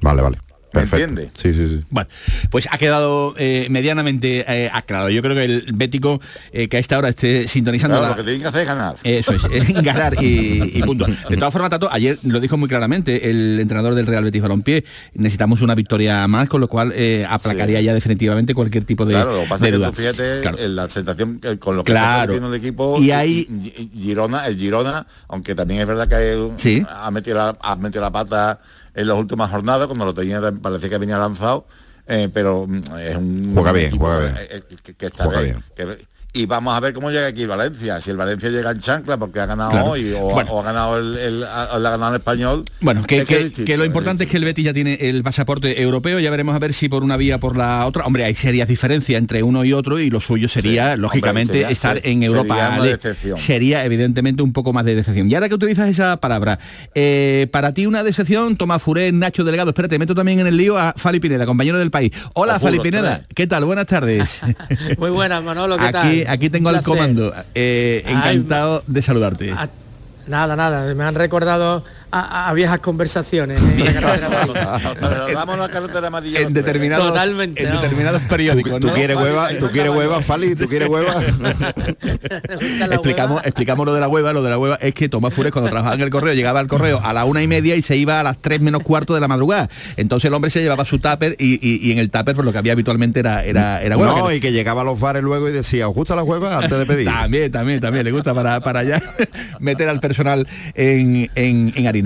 [0.00, 0.38] Vale, vale.
[0.76, 1.04] ¿Me Perfecto.
[1.10, 1.30] entiendes?
[1.34, 1.84] Sí, sí, sí.
[1.90, 2.08] Bueno,
[2.50, 5.10] pues ha quedado eh, medianamente eh, aclarado.
[5.10, 6.20] Yo creo que el bético
[6.52, 8.66] eh, que a esta hora esté sintonizando Claro, la- lo que tienen que hacer es
[8.68, 8.96] ganar.
[9.02, 11.06] Eso es, es ganar y, y punto.
[11.28, 14.84] De todas formas, Tato, ayer lo dijo muy claramente el entrenador del Real Betis Balompié,
[15.14, 19.34] necesitamos una victoria más, con lo cual eh, aplacaría ya definitivamente cualquier tipo de, Claro,
[19.36, 19.88] lo que pasa de es que duda.
[19.90, 20.58] tú fíjate Claro.
[20.58, 22.10] en la sensación con lo que Claro.
[22.10, 23.46] está haciendo el equipo Y ahí-
[23.92, 26.82] Girona, el Girona, aunque también es verdad que Sí.
[26.88, 28.58] ha, metido la, ha metido la pata
[28.96, 31.66] en las últimas jornadas, cuando lo tenía parecía que venía lanzado,
[32.08, 34.48] eh, pero mm, es un Juega bien, equipo juega que, bien.
[34.50, 35.62] eh, que- que está Juega bien.
[35.76, 35.98] que-
[36.36, 38.00] y vamos a ver cómo llega aquí Valencia.
[38.00, 39.86] Si el Valencia llega en chancla porque ha ganado Claro.
[39.86, 40.50] hoy o, Bueno.
[40.52, 42.62] o ha ganado el, ha ganado el español.
[42.80, 44.94] Bueno, que, es que- es distinto, que lo importante es que el Betis ya tiene
[45.00, 48.04] el pasaporte europeo, ya veremos a ver si por una vía o por la otra.
[48.04, 51.60] Hombre, hay serias diferencias entre uno y otro y lo suyo sería, Sí, lógicamente, hombre,
[51.62, 52.54] sería- estar ser- en Europa.
[52.54, 52.96] sería una League.
[52.96, 53.38] decepción.
[53.38, 55.30] Sería, evidentemente, un poco más de decepción.
[55.30, 56.58] Y ahora que utilizas esa palabra,
[56.94, 60.76] eh, para ti una decepción, Tomás Furé, Nacho Delgado, espérate, meto también en el lío
[60.78, 62.12] a Fali Pineda, compañero del país.
[62.34, 63.22] Hola, Fali Pineda.
[63.34, 63.64] ¿qué tal?
[63.64, 64.40] Buenas tardes.
[64.98, 66.25] Muy buenas, Manolo, ¿qué aquí, tal?
[66.28, 67.32] Aquí tengo al comando.
[67.54, 69.54] Eh, Ay, encantado de saludarte.
[70.26, 71.84] Nada, nada, me han recordado
[72.20, 73.60] a, a viejas conversaciones.
[73.60, 73.64] ¿eh?
[73.78, 74.80] en la carretera.
[75.00, 76.40] Pero vamos a la carretera amarilla.
[76.40, 78.80] en determinados, Totalmente, en determinados periódicos.
[78.80, 79.48] ¿Tú quieres hueva?
[79.58, 80.54] ¿Tú quieres hueva, Fali?
[80.54, 81.14] ¿Tú quieres hueva?
[82.90, 85.70] explicamos, explicamos lo de la hueva, lo de la hueva es que Tomás Fures cuando
[85.70, 88.20] trabajaba en el correo llegaba al correo a la una y media y se iba
[88.20, 89.68] a las tres menos cuarto de la madrugada.
[89.96, 92.52] Entonces el hombre se llevaba su tupper y, y- y en el tupper por lo
[92.52, 94.18] que había habitualmente era, era, era hueva.
[94.18, 96.58] No, que- y que llegaba a los bares luego y decía, ¿os gusta la hueva
[96.58, 97.06] antes de pedir?
[97.06, 99.02] También, también, también le gusta para, para allá
[99.60, 102.05] meter al personal en, en- en harina.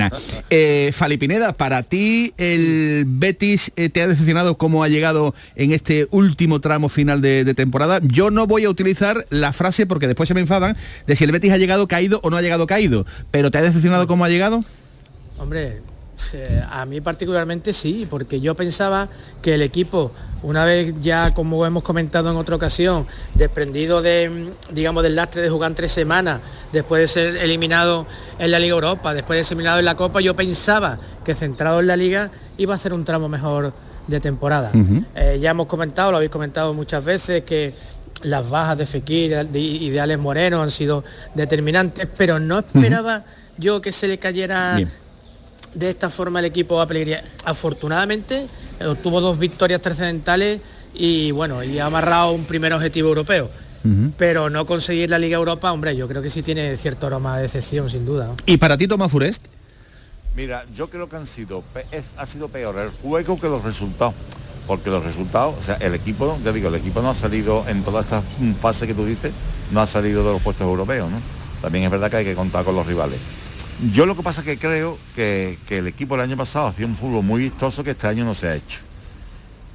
[0.51, 5.73] Eh, Fali Pineda, para ti el Betis eh, te ha decepcionado cómo ha llegado en
[5.73, 8.01] este último tramo final de, de temporada.
[8.03, 11.33] Yo no voy a utilizar la frase porque después se me enfadan de si el
[11.33, 13.07] Betis ha llegado caído o no ha llegado caído.
[13.31, 14.65] Pero ¿te ha decepcionado cómo ha llegado?
[15.39, 15.81] Hombre,
[16.35, 19.09] eh, a mí particularmente sí, porque yo pensaba
[19.43, 24.75] que el equipo, una vez ya, como hemos comentado en otra ocasión, desprendido de, mm,
[24.75, 26.41] digamos, del lastre de jugar tres semanas,
[26.73, 28.07] después de ser eliminado
[28.39, 31.81] en la Liga Europa, después de ser eliminado en la Copa, yo pensaba que centrado
[31.81, 33.73] en la Liga iba a hacer un tramo mejor
[34.07, 34.73] de temporada.
[35.15, 37.75] Eh, ya hemos comentado, lo habéis comentado muchas veces, que
[38.23, 41.05] las bajas de Fekir y de Alex Moreno han sido
[41.35, 43.25] determinantes, pero no esperaba
[43.59, 44.91] yo que se le cayera Bien.
[45.75, 47.19] De esta forma el equipo a Pellegrini.
[47.45, 48.47] Afortunadamente
[48.87, 50.61] obtuvo dos victorias trascendentales
[50.95, 53.51] y bueno, y ha amarrado un primer objetivo europeo.
[54.19, 57.43] Pero no conseguir la Liga Europa, hombre, yo creo que sí tiene cierto aroma de
[57.45, 58.27] decepción, sin duda.
[58.27, 58.37] ¿no?
[58.45, 59.43] Y para ti, Tomás Furest,
[60.37, 64.15] Mira, yo creo que han sido, es- ha sido peor el juego que los resultados.
[64.67, 67.83] Porque los resultados, o sea, el equipo, ya digo, el equipo no ha salido en
[67.83, 68.23] toda esta
[68.61, 69.33] fase que tú dices,
[69.73, 71.19] no ha salido de los puestos europeos, ¿no?
[71.61, 73.19] También es verdad que hay que contar con los rivales.
[73.89, 76.85] Yo lo que pasa es que creo que, que el equipo el año pasado hacía
[76.85, 78.81] un fútbol muy vistoso que este año no se ha hecho.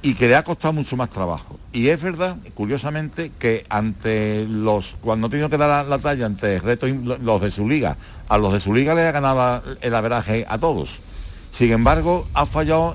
[0.00, 1.58] Y que le ha costado mucho más trabajo.
[1.72, 6.26] Y es verdad, curiosamente, que ante los, cuando ha tenido que dar la, la talla
[6.26, 6.88] ante retos
[7.20, 7.96] los de su liga,
[8.28, 11.00] a los de su liga le ha ganado el averaje a todos.
[11.56, 12.94] Sin embargo, ha fallado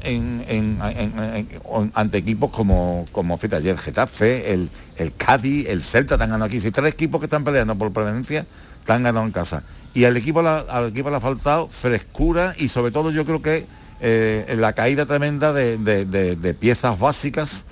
[1.95, 5.13] ante equipos como, como Getafe, el, el
[5.67, 6.61] el Celta, te han ganado aquí.
[6.61, 8.45] Si tres equipos que están peleando por prevencia,
[8.85, 9.63] te han ganado en casa.
[9.93, 13.41] Y al equipo, la- al equipo le ha faltado frescura y sobre todo yo creo
[13.41, 13.65] que
[13.99, 17.65] eh, la caída tremenda de, de- de- de piezas básicas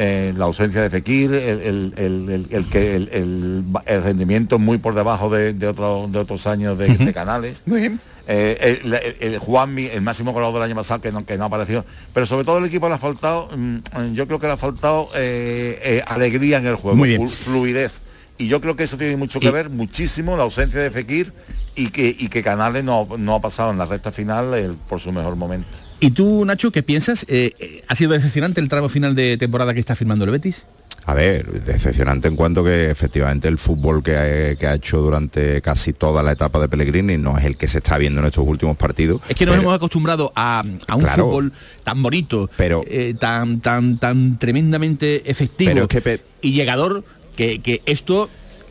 [0.00, 3.64] eh, la ausencia de Fekir, el, el- el- que el,
[4.04, 7.64] rendimiento muy por debajo de, de otros de otros años de, canales.
[7.66, 8.00] Muy bien.
[8.28, 11.84] Eh, el, Juanmi, el máximo goleador del año pasado, que no, que no ha aparecido.
[12.14, 15.08] Pero sobre todo el equipo le ha faltado, mm, yo creo que le ha faltado
[15.16, 17.22] eh, alegría en el juego, Muy bien.
[17.22, 18.00] flu- fluidez.
[18.38, 21.32] Y yo creo que eso tiene mucho que Y- ver, muchísimo, la ausencia de Fekir
[21.74, 25.00] y que, y que Canales no, no ha pasado en la recta final el- por
[25.00, 25.68] su mejor momento.
[26.00, 27.24] ¿Y tú, Nacho, qué piensas?
[27.28, 30.64] Eh, eh, ¿Ha sido decepcionante el tramo final de temporada que está firmando el Betis?
[31.06, 35.62] A ver, decepcionante en cuanto que efectivamente el fútbol que ha, que ha hecho durante
[35.62, 38.46] casi toda la etapa de Pellegrini no es el que se está viendo en estos
[38.46, 39.22] últimos partidos.
[39.28, 41.24] Es que nos pero- hemos acostumbrado a, a un Claro.
[41.24, 46.52] fútbol tan bonito, Pero- eh, tan, tan, tan tremendamente efectivo Pero es que pe- y
[46.52, 47.02] llegador
[47.38, 48.28] que, que esto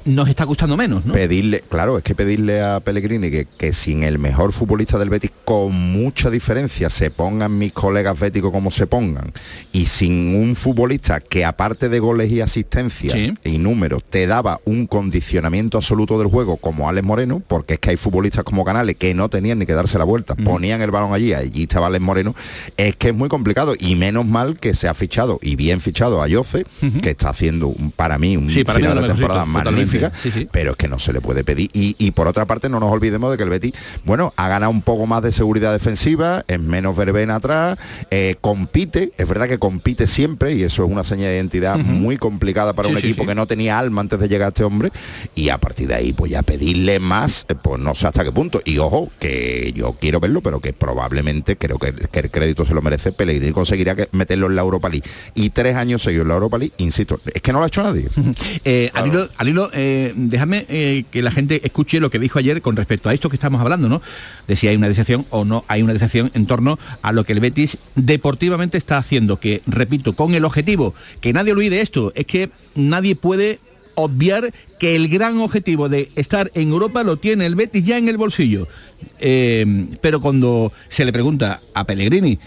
[0.07, 1.13] nos está gustando menos, ¿no?
[1.13, 5.31] Pedirle, claro, es que pedirle a Pellegrini que, que sin el mejor futbolista del Betis,
[5.45, 9.31] con mucha diferencia, se pongan mis colegas béticos como se pongan,
[9.71, 14.87] y sin un futbolista que aparte de goles y asistencia y números, te daba un
[14.87, 19.13] condicionamiento absoluto del juego como Alex Moreno, porque es que hay futbolistas como Canales que
[19.13, 22.35] no tenían ni que darse la vuelta, ponían el balón allí, allí estaba Alex Moreno,
[22.77, 26.21] es que es muy complicado, y menos mal que se ha fichado, y bien fichado
[26.21, 26.65] a Yoce,
[27.01, 29.96] que está haciendo un- para mí un Sí, para mí final lo de temporada totalmente.
[30.01, 30.47] Magnífica, Sí, sí.
[30.51, 31.69] pero es que no se le puede pedir.
[31.73, 33.73] Y, y por otra parte, no nos olvidemos de que el Betis,
[34.05, 37.77] bueno, ha ganado un poco más de seguridad defensiva, es menos verbena atrás,
[38.11, 42.17] eh, compite, es verdad que compite siempre, y eso es una señal de identidad muy
[42.17, 44.91] complicada para un equipo que no tenía alma antes de llegar a este hombre,
[45.35, 48.31] y a partir de ahí, pues ya pedirle más, eh, pues no sé hasta qué
[48.31, 48.61] punto.
[48.65, 52.73] Y ojo, que yo quiero verlo, pero que probablemente creo que, que el crédito se
[52.73, 53.11] lo merece.
[53.11, 55.07] Pellegrini conseguiría que meterlo en la Europa League.
[55.35, 57.83] Y tres años seguidos en la Europa League, insisto, es que no lo ha hecho
[57.83, 58.05] nadie.
[58.65, 62.39] Eh, al hilo, al hilo, eh, déjame eh, que la gente escuche lo que dijo
[62.39, 64.01] ayer con respecto a esto que estamos hablando, ¿no?
[64.47, 67.33] De si hay una decepción o no hay una decepción en torno a lo que
[67.33, 72.25] el Betis deportivamente está haciendo, que repito, con el objetivo, que nadie olvide esto, es
[72.25, 73.59] que nadie puede
[73.95, 78.07] obviar que el gran objetivo de estar en Europa lo tiene el Betis ya en
[78.07, 78.67] el bolsillo.
[79.19, 82.37] Eh, pero cuando se le pregunta a Pellegrini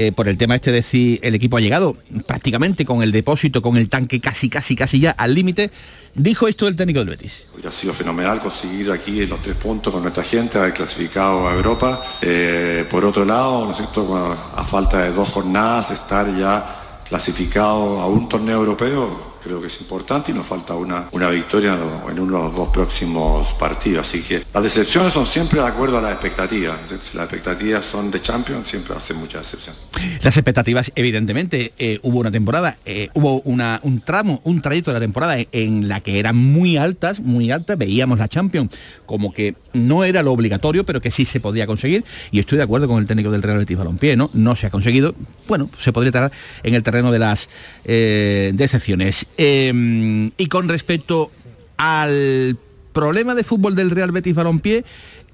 [0.00, 3.62] eh, por el tema este de si el equipo ha llegado prácticamente con el depósito,
[3.62, 5.72] con el tanque casi, casi, casi ya al límite,
[6.14, 7.46] dijo esto el técnico del Betis.
[7.52, 12.00] Hubiera sido fenomenal conseguir aquí los tres puntos con nuestra gente, haber clasificado a Europa.
[12.22, 14.36] Eh, por otro lado, ¿no es cierto?
[14.54, 19.80] A falta de dos jornadas, estar ya clasificado a un torneo europeo creo que es
[19.80, 23.48] importante y nos falta una, una victoria en, los- en uno de los dos próximos
[23.54, 24.06] partidos.
[24.06, 26.78] Así que las decepciones son siempre de acuerdo a las expectativas.
[26.88, 29.74] Si las expectativas son de Champions, siempre ser mucha decepción.
[30.22, 34.94] Las expectativas, evidentemente, eh, hubo una temporada, eh, hubo una, un tramo, un trayecto de
[34.94, 38.70] la temporada en, en la que eran muy altas, muy altas, veíamos la Champions
[39.06, 42.64] como que no era lo obligatorio, pero que sí se podía conseguir, y estoy de
[42.64, 44.30] acuerdo con el técnico del Real Betis Balompié, ¿no?
[44.34, 45.14] No se ha conseguido,
[45.46, 46.32] bueno, se podría estar
[46.62, 47.48] en el terreno de las
[47.84, 49.26] eh, decepciones.
[49.38, 51.30] Eh, y con respecto
[51.76, 52.56] al
[52.92, 54.84] problema de fútbol del Real Betis Balompié,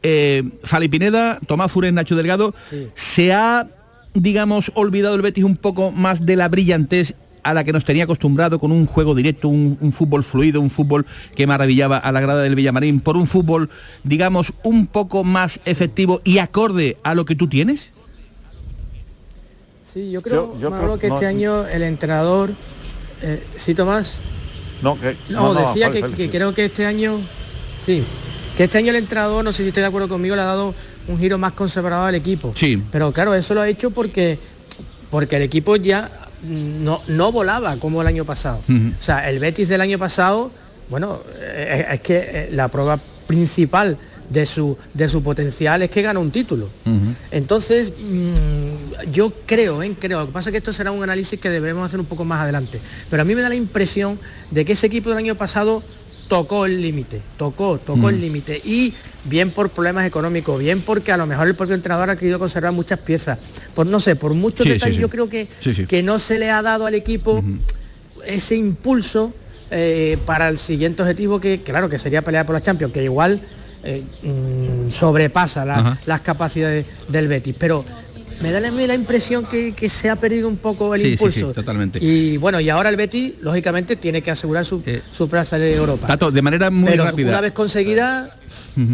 [0.03, 2.55] eh, Fali Pineda, Tomás Furén, Nacho Delgado,
[2.95, 3.67] se ha,
[4.13, 8.05] digamos, olvidado el Betis un poco más de la brillantez a la que nos tenía
[8.05, 12.21] acostumbrado con un juego directo, un, un fútbol fluido, un fútbol que maravillaba a la
[12.21, 13.71] grada del Villamarín, por un fútbol,
[14.03, 17.91] digamos, un poco más efectivo y acorde a lo que tú tienes?
[19.83, 22.51] Sí, yo creo, Yo- yo Manolo, creo- que no, este año el entrenador,
[23.25, 24.17] eh, sí, Tomás,
[24.83, 26.29] No, que, no, decía que, Félix, que sí.
[26.31, 27.19] creo que este año,
[27.85, 28.05] sí,
[28.57, 30.75] que este año el entrenador, no sé si estoy de acuerdo conmigo, le ha dado
[31.09, 32.53] un giro más conservador al equipo.
[32.55, 32.83] Sí.
[32.93, 34.39] Pero claro, eso lo ha hecho porque,
[35.11, 36.11] porque el equipo ya
[36.43, 38.61] no, no volaba como el año pasado.
[38.69, 40.51] O sea, el Betis del año pasado,
[40.91, 43.97] bueno, eh, es que eh, la prueba principal
[44.31, 46.69] de su, de su potencial es que gana un título.
[47.31, 48.64] Entonces, mm,
[49.11, 49.95] yo creo, ¿eh?
[49.99, 52.25] creo, lo que pasa es que esto será un análisis que debemos hacer un poco
[52.25, 54.19] más adelante, pero a mí me da la impresión
[54.51, 55.83] de que ese equipo del año pasado
[56.29, 61.17] tocó el límite, tocó, tocó el límite, y bien por problemas económicos, bien porque a
[61.19, 63.39] lo mejor el propio entrenador ha querido conservar muchas piezas,
[63.75, 65.01] por no sé, por muchos Sí, detalles sí.
[65.03, 65.47] yo creo que,
[65.87, 67.43] que no se le ha dado al equipo
[68.27, 69.35] ese impulso
[69.71, 73.41] eh, para el siguiente objetivo que, claro, que sería pelear por la Champions, que igual
[73.83, 77.55] eh, mm, sobrepasa la- las capacidades del Betis.
[77.59, 77.85] Pero
[78.45, 81.13] me da la, la impresión que, que se ha perdido un poco el Sí, sí,
[81.15, 81.49] impulso.
[81.49, 81.99] sí, totalmente.
[82.03, 86.07] Y bueno, y ahora el Betis, lógicamente, tiene que asegurar su, su plaza en Europa.
[86.07, 87.31] Tato, de manera muy Pero rápida.
[87.31, 88.29] una vez conseguida,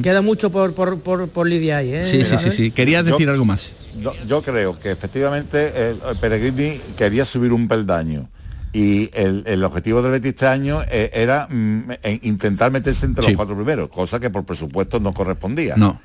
[0.03, 1.93] queda mucho por, por, por, por lidiar ahí.
[1.93, 2.07] ¿eh?
[2.09, 2.71] Sí, sí, sí, sí.
[2.71, 3.71] Querías Yo- decir algo más.
[4.01, 8.29] Yo, yo creo que efectivamente eh, Pellegrini quería subir un peldaño
[8.73, 13.25] y el, el objetivo del Betis este año eh, era mm, eh, intentar meterse entre
[13.25, 13.31] Sí.
[13.31, 15.75] los cuatro primeros, cosa que por presupuesto no correspondía.
[15.77, 16.01] No.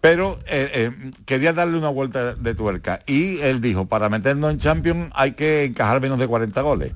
[0.00, 4.58] Pero eh, eh, quería darle una vuelta de tuerca y él dijo, para meternos en
[4.58, 6.92] Champions hay que encajar menos de 40 goles.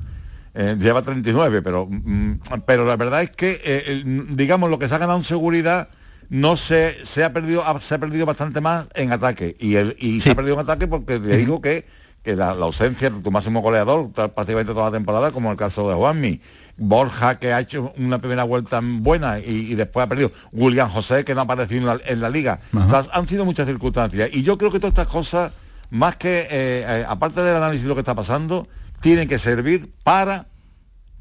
[0.55, 4.94] Eh, lleva 39, pero, mm, pero la verdad es que, eh, digamos, lo que se
[4.94, 5.88] ha ganado en seguridad
[6.32, 9.54] no se, se ha perdido se ha perdido bastante más en ataque.
[9.60, 11.84] Y, el, y se ha perdido en ataque porque te digo que
[12.22, 15.94] que la, ausencia de tu máximo goleador prácticamente toda la temporada, como el caso de
[15.94, 16.40] Juanmi,
[16.76, 21.34] Borja que ha hecho una primera vuelta buena y, después ha perdido, William José que
[21.34, 22.60] no ha aparecido en la, liga.
[22.74, 24.30] O sea, han sido muchas circunstancias.
[24.32, 25.52] Y yo creo que todas estas cosas,
[25.90, 28.66] más que, eh, eh, aparte del análisis de lo que está pasando,
[29.00, 30.46] tienen que servir para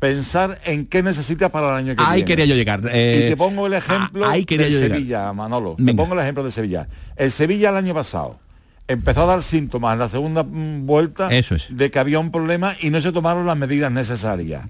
[0.02, 2.12] pensar en qué necesitas para el año que viene.
[2.12, 2.80] Ahí quería yo llegar.
[2.80, 5.76] y te pongo el ejemplo de Sevilla, Manolo.
[5.78, 6.88] Te pongo el ejemplo de Sevilla.
[7.16, 8.40] El Sevilla el año pasado
[8.88, 13.00] empezó a dar síntomas en la segunda vuelta de que había un problema y no
[13.00, 14.68] se tomaron las medidas necesarias.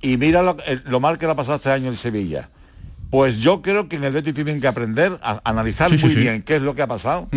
[0.00, 2.48] Y mira lo, mal que le ha pasado este año en Sevilla.
[3.10, 6.56] Pues yo creo que en el Betis tienen que aprender a analizar muy bien qué
[6.56, 7.28] es lo que ha pasado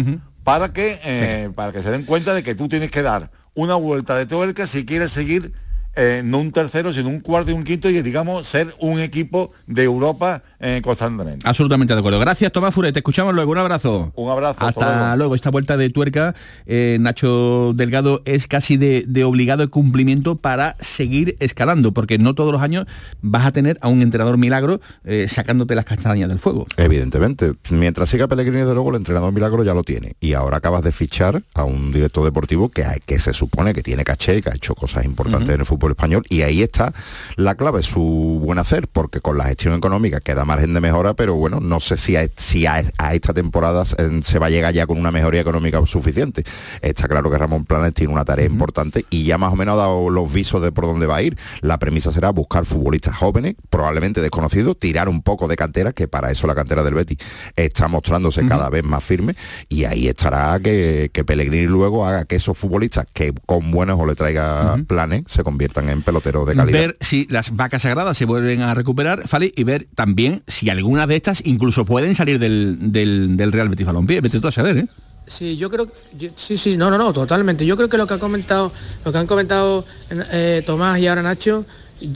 [0.46, 3.76] para que eh, para que se den cuenta de que tú tienes que dar una
[3.76, 5.52] vuelta de tuerca si quieres seguir
[5.96, 9.52] eh, no un tercero, sino un cuarto y un quinto y digamos ser un equipo
[9.66, 11.48] de Europa eh, constantemente.
[11.48, 12.20] Absolutamente de acuerdo.
[12.20, 13.52] Gracias Tomás Fure, te escuchamos luego.
[13.52, 14.12] Un abrazo.
[14.16, 14.66] Un abrazo.
[14.66, 15.36] Hasta luego.
[15.36, 16.36] Esta vuelta de tuerca,
[16.66, 22.62] eh, Nacho Delgado, es casi de, obligado cumplimiento para seguir escalando, porque no todos los
[22.62, 22.86] años
[23.22, 24.82] vas a tener a un entrenador milagro
[25.28, 26.68] sacándote las castañas del fuego.
[26.78, 27.54] Evidentemente.
[27.70, 30.16] Mientras siga Pellegrini, de luego, el entrenador milagro ya lo tiene.
[30.20, 33.82] Y ahora acabas de fichar a un director deportivo que, hay, que se supone que
[33.82, 36.94] tiene caché, que ha hecho cosas importantes en el fútbol español y ahí está
[37.36, 41.36] la clave, su buen hacer, porque con la gestión económica queda margen de mejora, pero
[41.36, 42.80] bueno, no sé si a, si a,
[43.14, 46.44] esta temporada se va a llegar ya con una mejoría económica suficiente.
[46.82, 49.78] Está claro que Ramón Planes tiene una tarea importante y ya más o menos ha
[49.78, 51.38] dado los visos de por dónde va a ir.
[51.62, 56.32] La premisa será buscar futbolistas jóvenes, probablemente desconocidos, tirar un poco de cantera, que para
[56.32, 57.18] eso la cantera del Betis
[57.56, 59.36] está mostrándose cada vez más firme
[59.70, 64.06] y ahí estará que, que Pellegrini luego haga que esos futbolistas que con buenos o
[64.06, 66.80] le traiga planes se conviertan en pelotero de calidad.
[66.80, 71.08] Ver si las vacas sagradas se vuelven a recuperar, Fali, y ver también si algunas
[71.08, 74.22] de estas incluso pueden salir del, del, Real Betis Balompié.
[74.22, 74.88] Vete tú a saber, ¿eh?
[75.28, 75.92] Sí, yo creo,
[76.36, 77.66] sí, sí, no, no, no, totalmente.
[77.66, 78.72] Yo creo que lo que ha comentado,
[79.04, 79.86] lo que han comentado
[80.32, 81.66] eh, Tomás y ahora Nacho,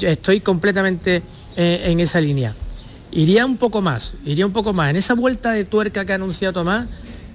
[0.01, 1.23] estoy completamente
[1.57, 2.53] eh, en esa línea.
[3.11, 4.91] Iría un poco más, iría un poco más.
[4.91, 6.87] En esa vuelta de tuerca que ha anunciado Tomás,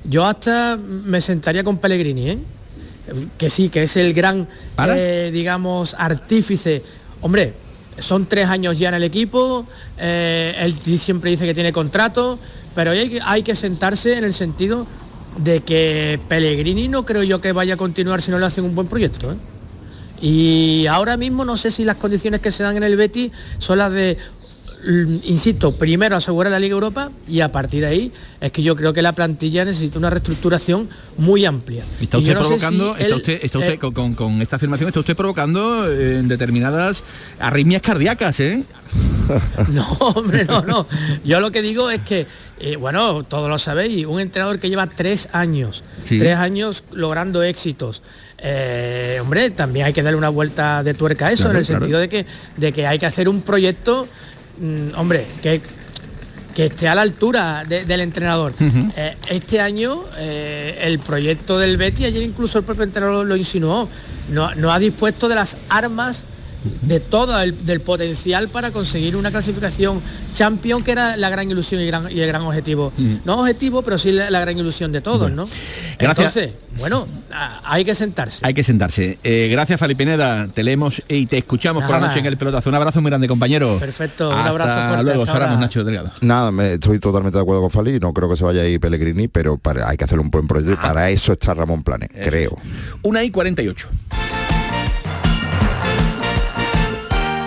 [0.05, 2.39] yo hasta me sentaría con Pellegrini, ¿eh?
[3.39, 4.49] Que sí, que es el gran,
[4.79, 6.83] eh, digamos, artífice.
[7.21, 7.55] Hombre,
[7.99, 9.67] son tres años ya en el equipo,
[9.99, 12.39] eh, él siempre dice que tiene contrato,
[12.75, 14.87] pero hay que, hay que sentarse en el sentido
[15.39, 18.75] de que Pellegrini no creo yo que vaya a continuar si no le hacen un
[18.75, 19.33] buen proyecto.
[19.33, 19.37] ¿eh?
[20.21, 23.79] Y ahora mismo no sé si las condiciones que se dan en el Betty son
[23.79, 24.17] las de
[24.87, 28.93] insisto, primero asegurar la Liga Europa y a partir de ahí es que yo creo
[28.93, 31.83] que la plantilla necesita una reestructuración muy amplia.
[32.01, 37.03] Está usted provocando, está usted, eh, con, esta afirmación, está usted provocando eh, determinadas
[37.39, 38.63] arritmias cardíacas, ¿eh?
[39.73, 40.87] no, hombre, no, no.
[41.25, 42.27] Yo lo que digo es que,
[42.61, 48.03] eh, bueno, todos lo sabéis, un entrenador que lleva tres años, tres años logrando éxitos.
[49.21, 52.09] hombre, también hay que darle una vuelta de tuerca a eso, en el sentido de
[52.09, 52.27] que,
[52.57, 54.07] de que hay que hacer un proyecto
[54.59, 55.61] Mm, hombre, que,
[56.55, 58.55] que esté a la altura del entrenador.
[58.97, 63.89] Eh, este año eh, el proyecto del Betty, ayer incluso el propio entrenador lo insinuó,
[64.31, 66.25] no, no ha dispuesto de las armas
[66.83, 70.01] de todo el del potencial para conseguir una clasificación
[70.33, 72.93] champion que era la gran ilusión y, el gran objetivo.
[72.97, 73.17] Mm.
[73.25, 75.49] no objetivo pero sí la, gran ilusión de todos no
[75.99, 76.37] gracias.
[76.37, 77.07] entonces bueno
[77.65, 78.41] hay que sentarse.
[78.43, 79.19] Hay que sentarse.
[79.23, 82.71] Eh, gracias Falipineda te leemos y te escuchamos por la noche en el pelotazo.
[82.71, 83.79] Un abrazo muy grande compañero.
[83.79, 85.23] Perfecto un abrazo fuerte luego.
[85.23, 86.13] hasta Nacho Delgado.
[86.21, 87.99] Nada me, estoy totalmente de acuerdo con Fali.
[88.01, 90.47] No creo que se vaya a ir Pellegrini pero para, hay que hacer un buen
[90.47, 90.73] proyecto.
[90.73, 90.83] Y ah.
[90.83, 92.57] para eso está Ramón Planes creo.
[93.03, 93.89] Una y 48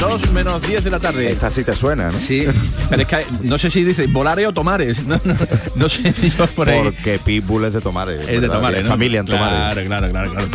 [0.00, 1.32] Dos menos 10 de la tarde.
[1.32, 2.20] Esta sí te suena, ¿no?
[2.20, 2.46] Sí,
[2.88, 5.04] pero es que no sé si dice volare o tomares.
[5.04, 5.34] No, no,
[5.74, 6.80] no sé yo por ahí.
[6.84, 8.20] Porque Pitbull es de Tomares.
[8.20, 8.56] Es de ¿verdad?
[8.56, 8.90] Tomares, Es ¿no?
[8.92, 9.58] Familia en Tomares.
[9.58, 10.48] Claro, claro, claro, claro.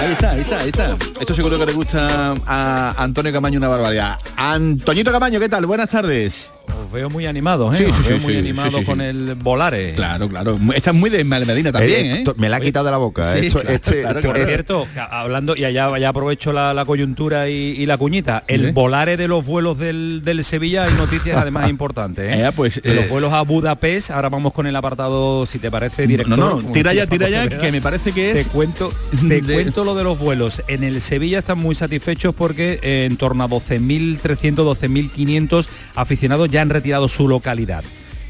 [0.00, 0.96] Ahí está, ahí está, ahí está.
[1.20, 4.18] Esto seguro que le gusta a Antonio Camaño una barbaridad.
[4.36, 5.66] Antoñito Camaño, ¿qué tal?
[5.66, 6.50] Buenas tardes.
[6.68, 7.78] Os veo muy animados, ¿eh?
[7.78, 9.94] Sí, veo sí, muy sí, animados sí, sí, con el volare.
[9.94, 10.58] Claro, claro.
[10.74, 12.18] Esta es muy de Medina también, Eh, ¿eh?
[12.18, 13.32] esto- me la ha quitado de la boca.
[13.32, 14.48] Sí, Esto- claro, este- claro, esto- Por claro.
[14.50, 18.70] cierto, hablando, y allá, ya aprovecho la, la coyuntura y, y la cuñita, el ¿Sí?
[18.72, 22.24] volare de los vuelos del, del Sevilla hay noticias además importantes.
[22.34, 22.42] ¿eh?
[22.42, 25.70] Eh, pues, de los eh, vuelos a Budapest, ahora vamos con el apartado, si te
[25.70, 26.38] parece, director.
[26.38, 28.46] No, no, tira ya, tira ya, que me parece que es...
[28.46, 28.92] Te cuento,
[29.28, 30.62] te de- cuento lo de los vuelos.
[30.68, 36.62] En el Sevilla están muy satisfechos porque eh, en torno a 12.300, 12.500 aficionados ya
[36.62, 37.82] han retirado su localidad.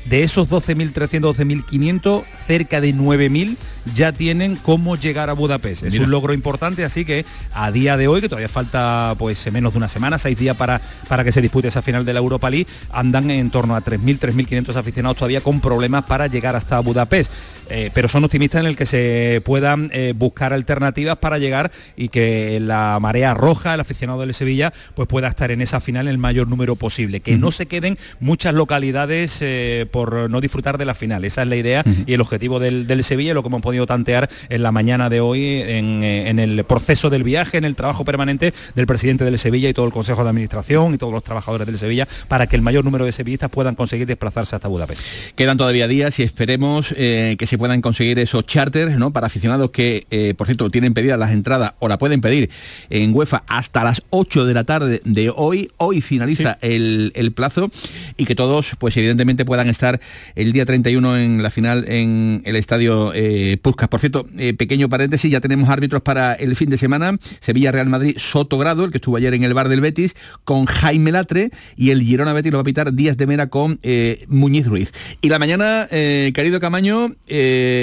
[0.07, 3.57] De esos 12.300, 12.500, cerca de 9.000
[3.95, 5.85] ya tienen cómo llegar a Budapest.
[5.85, 9.73] Es un logro importante, así que a día de hoy, que todavía falta pues menos
[9.73, 12.51] de una semana, seis días para, para que se dispute esa final de la Europa
[12.51, 17.33] League, andan en torno a 3.000, 3.500 aficionados todavía con problemas para llegar hasta Budapest.
[17.71, 22.09] Eh, pero son optimistas en el que se puedan eh, buscar alternativas para llegar y
[22.09, 26.19] que la marea roja, el aficionado del Sevilla, pues pueda estar en esa final el
[26.19, 27.21] mayor número posible.
[27.21, 31.25] Que no se queden muchas localidades eh, por no disfrutar de la final.
[31.25, 34.29] Esa es la idea y el objetivo del, del Sevilla, lo que hemos podido tantear
[34.49, 38.05] en la mañana de hoy en, eh, en el proceso del viaje, en el trabajo
[38.05, 41.67] permanente del presidente del Sevilla y todo el Consejo de Administración y todos los trabajadores
[41.67, 45.03] del Sevilla, para que el mayor número de sevillistas puedan conseguir desplazarse hasta Budapest.
[45.35, 49.13] Quedan todavía días y esperemos eh, que se puedan conseguir esos charters ¿no?
[49.13, 52.51] para aficionados que, eh, por cierto, tienen pedidas las entradas o la pueden pedir
[52.91, 55.71] en UEFA hasta las 8 de la tarde de hoy.
[55.77, 57.71] Hoy finaliza el, el plazo
[58.17, 60.01] y que todos, pues evidentemente, puedan estar
[60.35, 63.89] el día 31 en la final en el estadio eh, Puskas.
[63.89, 67.17] Por cierto, eh, pequeño paréntesis, ya tenemos árbitros para el fin de semana.
[67.41, 71.13] Sevilla-Real Madrid, Soto Grado, el que estuvo ayer en el bar del Betis, con Jaime
[71.13, 74.67] Latre y el Girona Betis lo va a pitar Díaz de Mera con eh, Muñiz
[74.67, 74.93] Ruiz.
[75.21, 77.09] Y la mañana, eh, querido Camaño,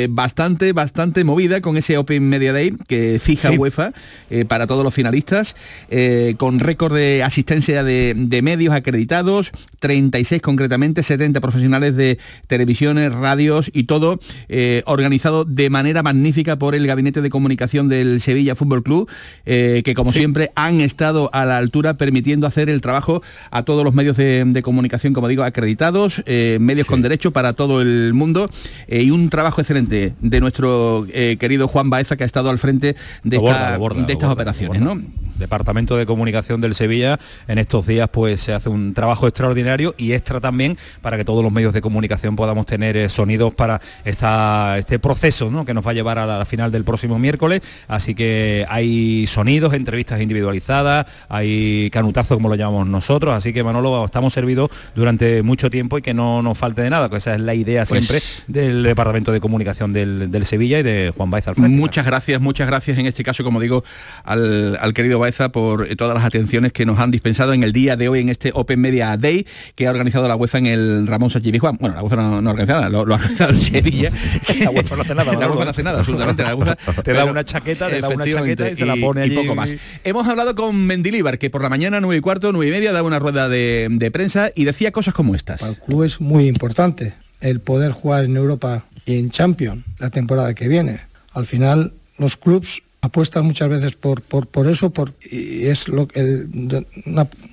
[0.09, 3.57] bastante, bastante movida con ese Open Media Day que fija Sí.
[3.57, 3.93] UEFA
[4.47, 5.55] para todos los finalistas,
[6.37, 13.71] con récord de asistencia de, de medios acreditados, 36 concretamente, 70 profesionales de televisiones, radios
[13.73, 14.19] y todo
[14.85, 19.09] organizado de manera magnífica por el Gabinete de Comunicación del Sevilla Fútbol Club,
[19.45, 23.83] eh, que como siempre han estado a la altura permitiendo hacer el trabajo a todos
[23.83, 28.13] los medios de, de comunicación, como digo, acreditados, eh, medios con derecho para todo el
[28.13, 28.49] mundo
[28.87, 31.05] eh, y un trabajo excelente de nuestro
[31.39, 34.81] querido Juan Baeza que ha estado al frente de, borda, borda, estas borda, operaciones.
[34.81, 35.01] ¿no?
[35.39, 40.13] Departamento de Comunicación del Sevilla en estos días pues se hace un trabajo extraordinario y
[40.13, 44.77] extra también para que todos los medios de comunicación podamos tener eh, sonidos para esta,
[44.77, 45.65] este proceso ¿no?
[45.65, 47.61] que nos va a llevar a la, final del próximo miércoles.
[47.87, 53.33] Así que hay sonidos, entrevistas individualizadas, hay canutazos como lo llamamos nosotros.
[53.33, 57.09] Así que Manolo, estamos servidos durante mucho tiempo y que no nos falte de nada,
[57.09, 60.83] que esa es la idea Pues- siempre del Departamento de Comunicación del, del Sevilla y
[60.83, 61.69] de Juan Baez al frente.
[61.69, 63.83] Muchas gracias, muchas gracias en este caso, como digo,
[64.23, 67.71] al, al querido Baeza por eh, todas las atenciones que nos han dispensado en el
[67.71, 71.05] día de hoy en este Open Media Day que ha organizado la UEFA en el
[71.05, 71.77] Ramón Sánchez Pizjuán.
[71.79, 74.11] Bueno, la UEFA no, no ha organizado nada, lo, lo ha organizado el Sevilla.
[74.59, 75.47] La UEFA no hace nada, La.
[75.47, 76.41] UEFA no hace nada, absolutamente.
[76.41, 79.35] La UEFA, Te da una chaqueta, te da una chaqueta y se la pone allí.
[79.35, 79.75] poco más.
[80.03, 83.07] Hemos hablado con Mendilíbar, que por la mañana, 9 y cuarto, 9 y media, daba
[83.07, 85.59] una rueda de, de prensa y decía cosas como estas.
[85.59, 90.09] Para el club es muy importante el poder jugar en Europa y en Champions la
[90.09, 90.99] temporada que viene.
[91.33, 96.45] Al final los clubs apuestan muchas veces por, por, eso por, es lo que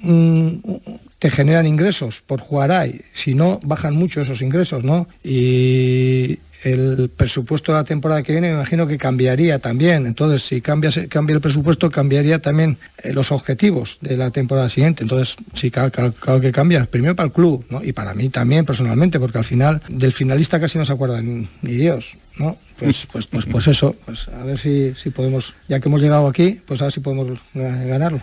[0.03, 0.81] un-
[1.19, 3.01] te generan ingresos por jugar ahí.
[3.15, 5.09] Si no, bajan mucho esos ingresos, ¿no?
[5.25, 10.05] Y el presupuesto de la temporada que viene me imagino que cambiaría también.
[10.07, 15.05] Entonces, si cambia, cambia el presupuesto, cambiaría también eh, los objetivos de la temporada siguiente.
[15.05, 15.91] Entonces, sí, claro,
[16.41, 16.85] que cambia.
[16.87, 17.83] Primero para el club, ¿no?
[17.83, 21.47] Y para mí también personalmente, porque al final del finalista casi no se acuerda ni
[21.63, 22.59] Dios, ¿no?
[22.79, 26.29] Pues, pues, pues, pues eso, pues a ver si, si podemos, ya que hemos llegado
[26.29, 28.21] aquí, pues a ver si podemos ganarlo.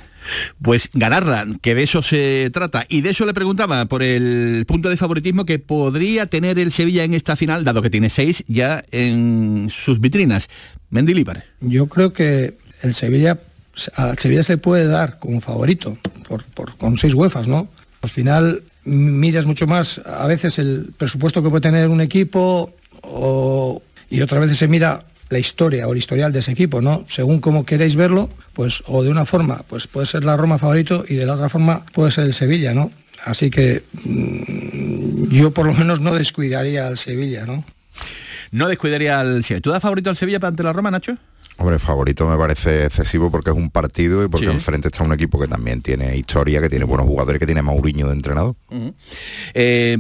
[0.62, 2.86] Pues ganarla, que de eso se trata.
[2.88, 7.04] Y de eso le preguntaba por el punto de favoritismo que podría tener el Sevilla
[7.04, 10.50] en esta final, dado que tiene seis ya en sus vitrinas.
[10.92, 11.44] Mendilibar.
[11.60, 13.40] Yo creo que el Sevilla,
[13.96, 15.98] al Sevilla se puede dar como favorito,
[16.28, 17.68] por, con seis huefas, ¿no?
[18.02, 22.74] Al final miras mucho más a veces el presupuesto que puede tener un equipo
[24.14, 27.04] y otras veces se mira la historia o el historial de ese equipo, ¿no?
[27.08, 31.04] Según como queréis verlo, pues o de una forma, pues puede ser la Roma favorito
[31.10, 32.92] y de la otra forma puede ser el Sevilla, ¿no?
[33.26, 37.66] Así que mm, yo por lo menos no descuidaría al Sevilla, ¿no?
[38.52, 39.62] No descuidaría al Sevilla.
[39.62, 41.18] ¿Tú das favorito al Sevilla ante la Roma, Nacho?
[41.58, 45.40] Hombre, favorito me parece excesivo porque es un partido y porque enfrente está un equipo
[45.40, 48.56] que también tiene historia, que tiene buenos jugadores, que tiene Mauriño de entrenador.
[49.54, 49.96] Eh,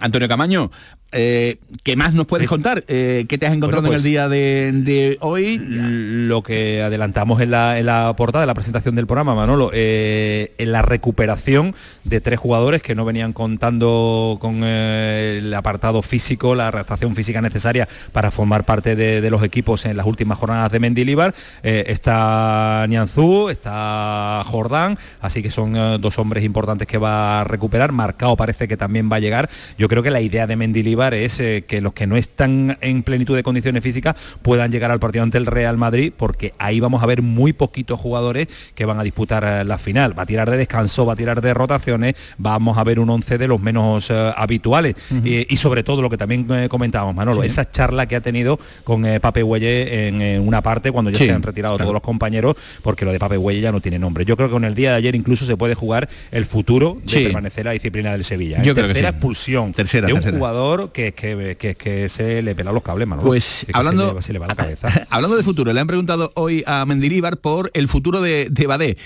[0.00, 0.70] Antonio Camaño,
[1.16, 2.84] eh, ¿Qué más nos puedes contar?
[2.88, 5.58] Eh, ¿Qué te has encontrado en el pues, día de, hoy?
[5.58, 10.82] Lo que adelantamos en la, portada de la presentación del programa, Manolo, eh, en la
[10.82, 17.40] recuperación de tres jugadores que no venían contando con el apartado físico, la adaptación física
[17.40, 21.34] necesaria para formar parte de, los equipos en las últimas jornadas de Mendilibar.
[21.62, 27.92] está Nianzú, está Jordán, así que son dos hombres importantes que va a recuperar.
[27.92, 29.48] Marcado parece que también va a llegar.
[29.78, 33.02] Yo creo que la idea de Mendilibar es eh, que los que no están en
[33.02, 37.02] plenitud de condiciones físicas puedan llegar al partido ante el Real Madrid, porque ahí vamos
[37.02, 40.18] a ver muy poquitos jugadores que van a disputar eh, la final.
[40.18, 43.38] Va a tirar de descanso, va a tirar de rotaciones, vamos a ver un 11
[43.38, 44.94] de los menos eh, habituales.
[45.24, 49.42] y sobre todo lo que también comentábamos, Manolo, esa charla que ha tenido con Pape
[49.42, 53.18] Huelle en, una parte cuando ya se han retirado todos los compañeros, porque lo de
[53.18, 54.24] Pape Huelle ya no tiene nombre.
[54.24, 57.22] Yo creo que con el día de ayer incluso se puede jugar el futuro de
[57.22, 58.62] permanecer a la disciplina del Sevilla.
[58.62, 63.26] Yo tercera expulsión de un jugador que, que, que, se le pela los cables, Manolo.
[63.26, 64.88] Pues hablando, se le, va la cabeza.
[65.10, 68.96] hablando de futuro, le han preguntado hoy a Mendilibar por el futuro de, de Badé.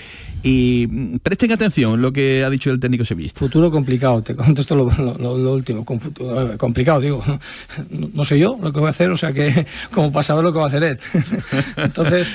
[0.43, 3.39] Y mm, presten atención lo que ha dicho el técnico sevillista.
[3.39, 5.85] Futuro complicado, te contesto lo, último.
[5.85, 7.23] Con futuro, complicado, digo.
[7.89, 10.51] No, sé yo lo que voy a hacer, o sea que como para saber lo
[10.51, 10.99] que va a hacer él.
[11.77, 12.31] Entonces,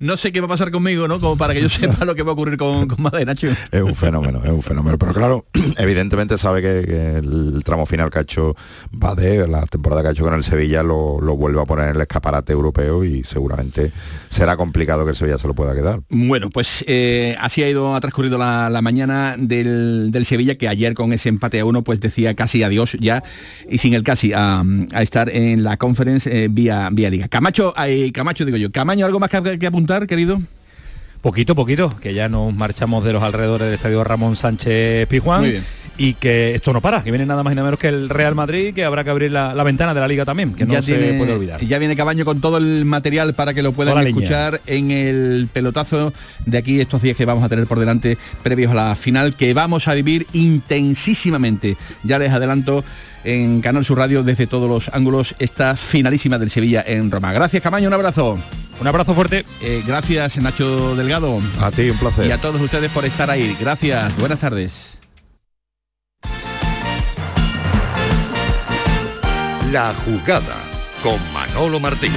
[0.00, 1.20] no, sé qué va a pasar conmigo, ¿no?
[1.20, 3.48] Como para que yo sepa lo que va a ocurrir con, con Nacho.
[3.70, 4.98] Es un fenómeno, es un fenómeno.
[4.98, 5.46] Pero claro,
[5.78, 8.54] evidentemente sabe que, el tramo final que ha hecho
[8.90, 12.00] Bade, la temporada que ha hecho con el Sevilla, lo, vuelve a poner en el
[12.00, 13.92] escaparate europeo y seguramente
[14.28, 16.00] será complicado que el Sevilla se lo pueda quedar.
[16.08, 21.12] Bueno, pues eh, así ha ido, ha transcurrido la, mañana del, Sevilla, que ayer con
[21.12, 23.22] ese empate a uno, pues decía casi adiós ya,
[23.68, 24.62] y sin el casi, a,
[25.00, 27.28] estar en la conference eh, vía, vía Liga.
[27.28, 27.74] Camacho,
[28.12, 30.40] Camacho digo yo, Camaño, ¿algo más que, que apuntar, querido?
[31.20, 35.40] Poquito, poquito, que ya nos marchamos de los alrededores del estadio Ramón Sánchez Pijuán.
[35.40, 35.64] Muy bien
[35.98, 38.36] y que esto no para, que viene nada más y nada menos que el Real
[38.36, 40.94] Madrid, que habrá que abrir la, ventana de la liga también, que no ya se
[41.14, 41.60] puede olvidar.
[41.60, 46.12] Ya viene Cabaño con todo el material para que lo puedan escuchar en el pelotazo
[46.46, 49.52] de aquí estos días que vamos a tener por delante previos a la final, que
[49.52, 51.76] vamos a vivir intensísimamente.
[52.04, 52.84] Ya les adelanto
[53.24, 57.32] en Canal Sur Radio desde todos los ángulos esta finalísima del Sevilla en Roma.
[57.32, 58.38] Gracias Camaño, un abrazo.
[58.80, 59.44] Un abrazo fuerte.
[59.60, 61.40] Eh, gracias Nacho Delgado.
[61.60, 62.26] A ti, un placer.
[62.26, 63.56] Y a todos ustedes por estar ahí.
[63.60, 64.16] Gracias.
[64.18, 64.98] Buenas tardes.
[69.72, 70.56] La jugada
[71.02, 72.12] con Manolo Martín.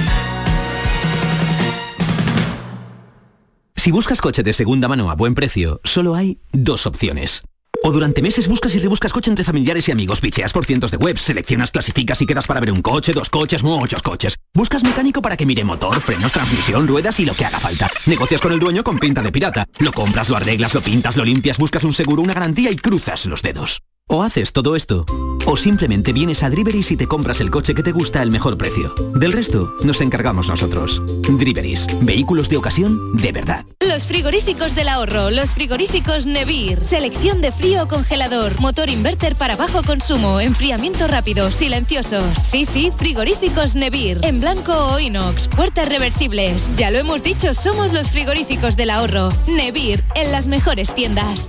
[3.76, 7.42] Si buscas coche de segunda mano a buen precio, solo hay dos opciones.
[7.84, 10.96] O durante meses buscas y rebuscas coche entre familiares y amigos, bicheas por cientos de
[10.96, 14.38] webs, seleccionas, clasificas y quedas para ver un coche, dos coches, muchos coches.
[14.54, 17.90] Buscas mecánico para que mire motor, frenos, transmisión, ruedas y lo que haga falta.
[18.06, 19.66] Negocias con el dueño con pinta de pirata.
[19.80, 23.26] Lo compras, lo arreglas, lo pintas, lo limpias, buscas un seguro, una garantía y cruzas
[23.26, 23.82] los dedos.
[24.08, 25.06] O haces todo esto,
[25.46, 28.58] o simplemente vienes a Driveris y te compras el coche que te gusta al mejor
[28.58, 28.94] precio.
[29.14, 31.00] Del resto, nos encargamos nosotros.
[31.22, 33.64] Driveris, vehículos de ocasión de verdad.
[33.80, 36.84] Los frigoríficos del ahorro, los frigoríficos Nevir.
[36.84, 42.38] Selección de frío congelador, motor inverter para bajo consumo, enfriamiento rápido, silenciosos.
[42.38, 44.20] Sí, sí, frigoríficos Nevir.
[44.24, 46.76] En blanco o inox, puertas reversibles.
[46.76, 49.30] Ya lo hemos dicho, somos los frigoríficos del ahorro.
[49.46, 51.48] Nevir, en las mejores tiendas.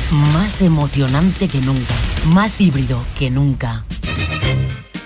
[0.11, 1.93] más emocionante que nunca,
[2.25, 3.85] más híbrido que nunca.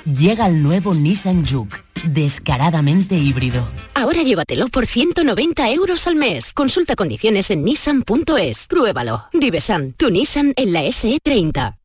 [0.06, 1.78] Llega el nuevo Nissan Juke,
[2.08, 3.68] descaradamente híbrido.
[3.94, 6.54] Ahora llévatelo por 190 euros al mes.
[6.54, 8.68] Consulta condiciones en nissan.es.
[8.68, 9.26] Pruébalo.
[9.34, 11.85] Divesan, tu Nissan en la SE30.